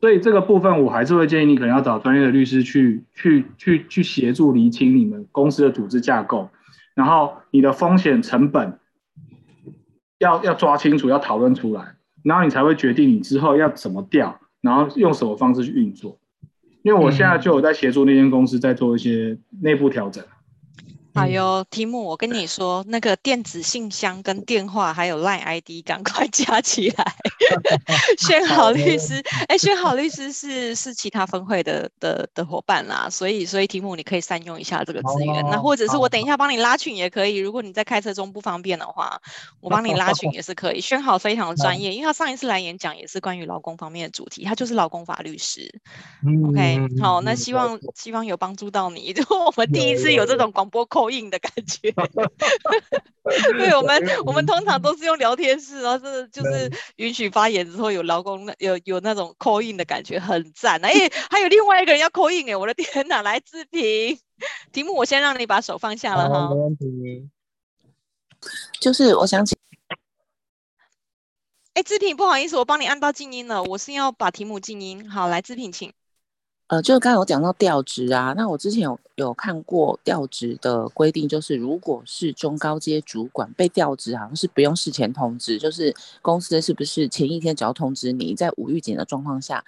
[0.00, 6.48] 所以这个部分我还是会建议你可能要找专业的律师去去去去协助厘清你们公司的组织架构，
[6.94, 8.78] 然后你的风险成本
[10.18, 14.38] 要要抓清楚，要讨论出来，然后你才会决定你之后要怎么调。
[14.60, 16.20] 然后用什么方式去运作？
[16.84, 20.24] 因为我现在就有在协助那间公司在做一些内部调整。
[21.14, 27.04] 哎呦，提姆我跟你说，那个电子信箱跟电话还有 LINE ID， 赶快加起来。
[28.18, 35.44] 宣好律师，哎，宣好律师是是其他分会的的的伙伴啦，所以所以提姆你可以善用一下这个资源。
[35.50, 39.20] 那或者是我等一下帮你拉群也可以，如果你在开车中不方便的话，
[39.60, 40.80] 我帮你拉群也是可以。
[40.80, 45.80] 宣好非常的专业，因为他上一次来演讲也是关于劳工方面的主题，他就是劳工法律师。
[46.48, 49.12] OK，好，那希望希望有帮助到你。
[49.12, 51.90] 就我们第一次有这种广播口音的感觉，
[53.58, 60.80] 对，我们我们通常都是用聊天室，然后是就是允许发言之后有劳工有有那种 call in 的感觉，很赞。
[60.84, 60.92] 哎，
[61.28, 63.20] 还有另外一个人要 call in 哎，我的天哪！
[63.20, 64.16] 来志平，
[64.70, 66.48] 题目我先让你把手放下了哈。
[66.54, 67.28] 没问题。
[68.80, 69.58] 就是我想请，
[71.74, 75.10] 哎，志平，不好意思，我帮你按到静音了，我是要把题目静音。
[75.10, 75.92] 好，来志平，请。
[76.72, 89.62] 呃，就刚刚有讲到调职啊，那我之前有有看过调职的规定，就是如果是中高阶主管被调职，好像是不用事前通知，就是公司是不是前一天只要通知你，在无预警的状况下，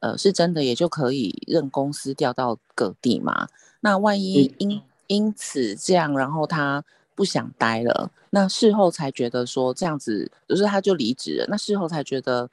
[0.00, 3.46] 呃，是真的也就可以任公司调到各地嘛？
[3.78, 6.84] 那万一因因此这样，然后他
[7.14, 12.50] 不想待了，那事后才觉得说这样子，就是他就离职了，那事后才觉得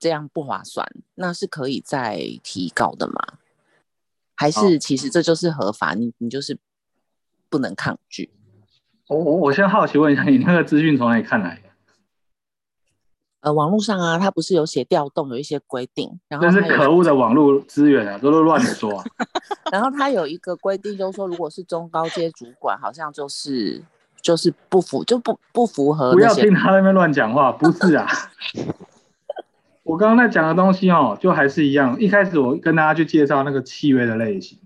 [0.00, 0.84] 这样不划算，
[1.14, 3.14] 那是可以再提高的吗？
[4.34, 6.58] 还是其实这就是合法，哦、你你就是
[7.48, 8.30] 不能抗拒。
[9.08, 11.62] 我我我先好奇问一下，你那个资讯从哪里看来的？
[13.40, 19.04] 呃，网络上啊，它不是有写调动有一些规定，然后那是可恶的网络资源啊，都是乱说、啊。
[19.70, 23.84] 然后它有一个规定，就是说，如果是中高阶主管，好像就是
[24.22, 26.12] 就是不符就不不符合。
[26.12, 28.06] 不要听他那边乱讲话，不是啊。
[29.84, 32.00] 我刚刚在讲的东西哦，就还是一样。
[32.00, 34.58] 一开始我跟大家去介绍那个契约的类型，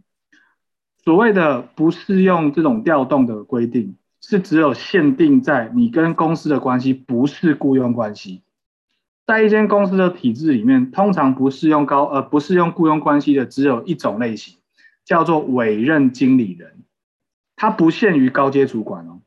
[1.04, 8.42] 所谓的不适用这种调动的规定，是只有限定在你跟公司的关系不是雇佣关系。
[9.26, 14.58] 在一间公司的体制里面，通常不适用高呃不适用雇佣关系的只有一种类型，
[15.04, 16.84] 叫做委任经理人，
[17.56, 19.18] 它不限于高阶主管哦。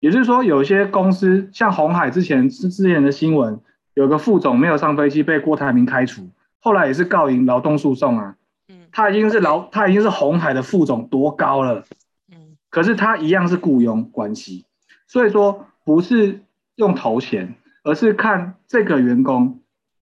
[0.00, 3.60] 也就是说，有些公司像红海之前是之前的新闻。
[3.94, 6.28] 有个副总没有上飞机被郭台铭开除，
[6.60, 8.36] 后来也是告赢劳动诉讼啊。
[8.68, 11.84] 嗯，他已经是劳，他已经是红海的副总，多高了？
[12.32, 14.64] 嗯，可是他一样是雇佣关系，
[15.06, 16.42] 所以说不是
[16.76, 19.60] 用头衔，而是看这个员工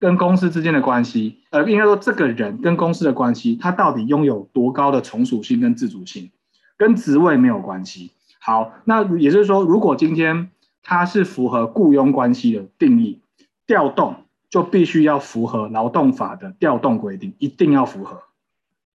[0.01, 6.31] 跟公司之间的关系，呃，应该说这个人跟公司的关系，他到底拥有多高的从属性跟自主性，
[6.77, 8.11] 跟职位没有关系。
[8.41, 10.51] 好，那也就是说，如果今天
[10.83, 13.21] 他是符合雇佣关系的定义，
[13.69, 18.23] 调动就必须要符合劳动法的调动规定，一定要符合。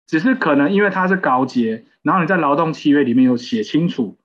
[0.06, 4.16] 只是可能因为它是高阶，然后你在劳动契约里面有写清楚，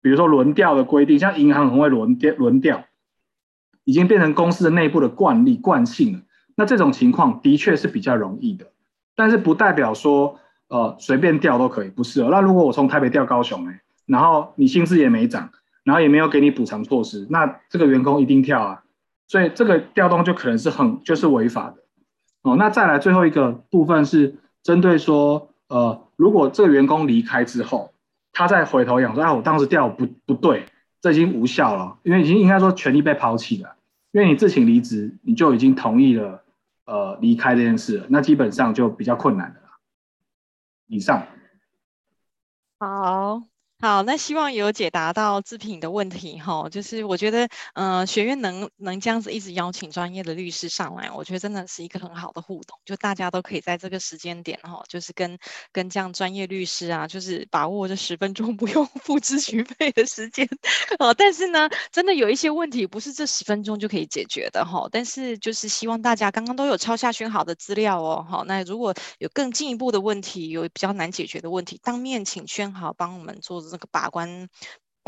[0.00, 2.84] 比如说轮调的规定，像银行很会轮调，轮调
[3.84, 6.20] 已经变成公司的内部的惯例惯性了。
[6.54, 8.66] 那这种情况的确是比较容易的，
[9.16, 12.28] 但是不代表说呃随便调都可以，不是哦。
[12.30, 15.50] 那如果我从台北调高雄哎，然后你薪资也没涨，
[15.82, 18.82] 然后也没有给你补偿措施，那这个员工一定跳啊。
[19.28, 21.76] 所以这个调动就可能是很就是违法的
[22.42, 22.56] 哦。
[22.56, 24.34] 那再来最后一个部分是。
[24.64, 27.94] 针对说，呃，如果这个员工离开之后，
[28.32, 30.66] 他再回头讲说，啊，我当时调不不对，
[31.00, 33.76] 这已经无效了，因为已经应该说权利被抛弃了，
[34.10, 36.42] 因为你自请离职，你就已经同意了，
[36.84, 39.68] 呃，离开这件事了，那基本上就比较困难的了。
[40.88, 41.22] 以上。
[42.78, 43.42] 好。
[43.80, 55.38] 好，那希望有解答到志平的问题哈，就是我觉得，呃，学院能能这样子一直邀请专业的律师上来，我觉得真的是一个很好的互动，就大家都可以在这个时间点哈，就是跟
[55.70, 60.44] 跟这样专业律师啊，就是把握这十分钟 不用付咨询费的时间，
[60.98, 73.67] 哦，但是呢，真的有一些问题不是这十分钟就可以解决的哈，但是就是希望大家刚刚都有抄下选好的资料哦，好，那如果有更进一步的问题，有比较难解决的问题，当面请选好帮我们做。
[73.68, 74.48] 这个把关。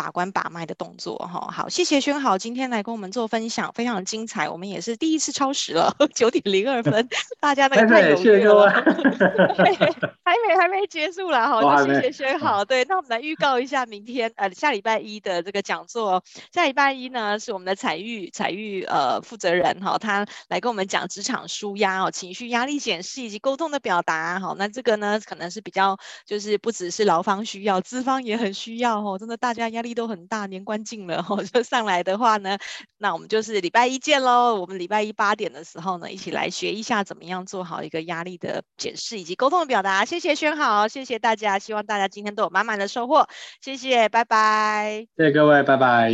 [0.00, 4.48] 把关把脉的动作哈，好，谢谢轩豪今天来跟我们做分享，非常精彩。
[4.48, 7.06] 我们也是第一次超时了，九点零二分，
[7.38, 8.70] 大家那个太踊跃了，
[10.24, 12.64] 还没还没结束了哈，就谢谢轩豪。
[12.64, 16.24] 对，那我们来预告一下明天呃下礼拜一的这个讲座。
[16.50, 24.40] 下礼拜一呢是我们的彩玉彩玉呃负责人哈，他来跟我们讲职场舒压哦，情绪压力显示以及沟通的表达。
[24.40, 29.89] 好，那这个呢可能是比较就是不只是劳方需要，资方也很需要哦，真的大家压力。
[29.94, 32.58] 都很大，年关近了，我 就上来的话呢，
[32.98, 34.54] 那我们就是礼拜一见喽。
[34.60, 40.04] 我们礼拜一八点的时候呢，一起来学一下怎么样做好一个压力的检视以及沟通的表达。
[40.04, 43.28] 谢谢轩好，谢谢大家，希望大家今天都有满满的收获。
[43.60, 45.06] 谢谢，拜拜。
[45.16, 46.10] 谢谢各位，拜拜。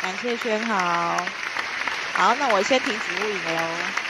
[0.00, 1.16] 感谢轩豪。
[2.12, 4.03] 好，那我先停止录影了喽。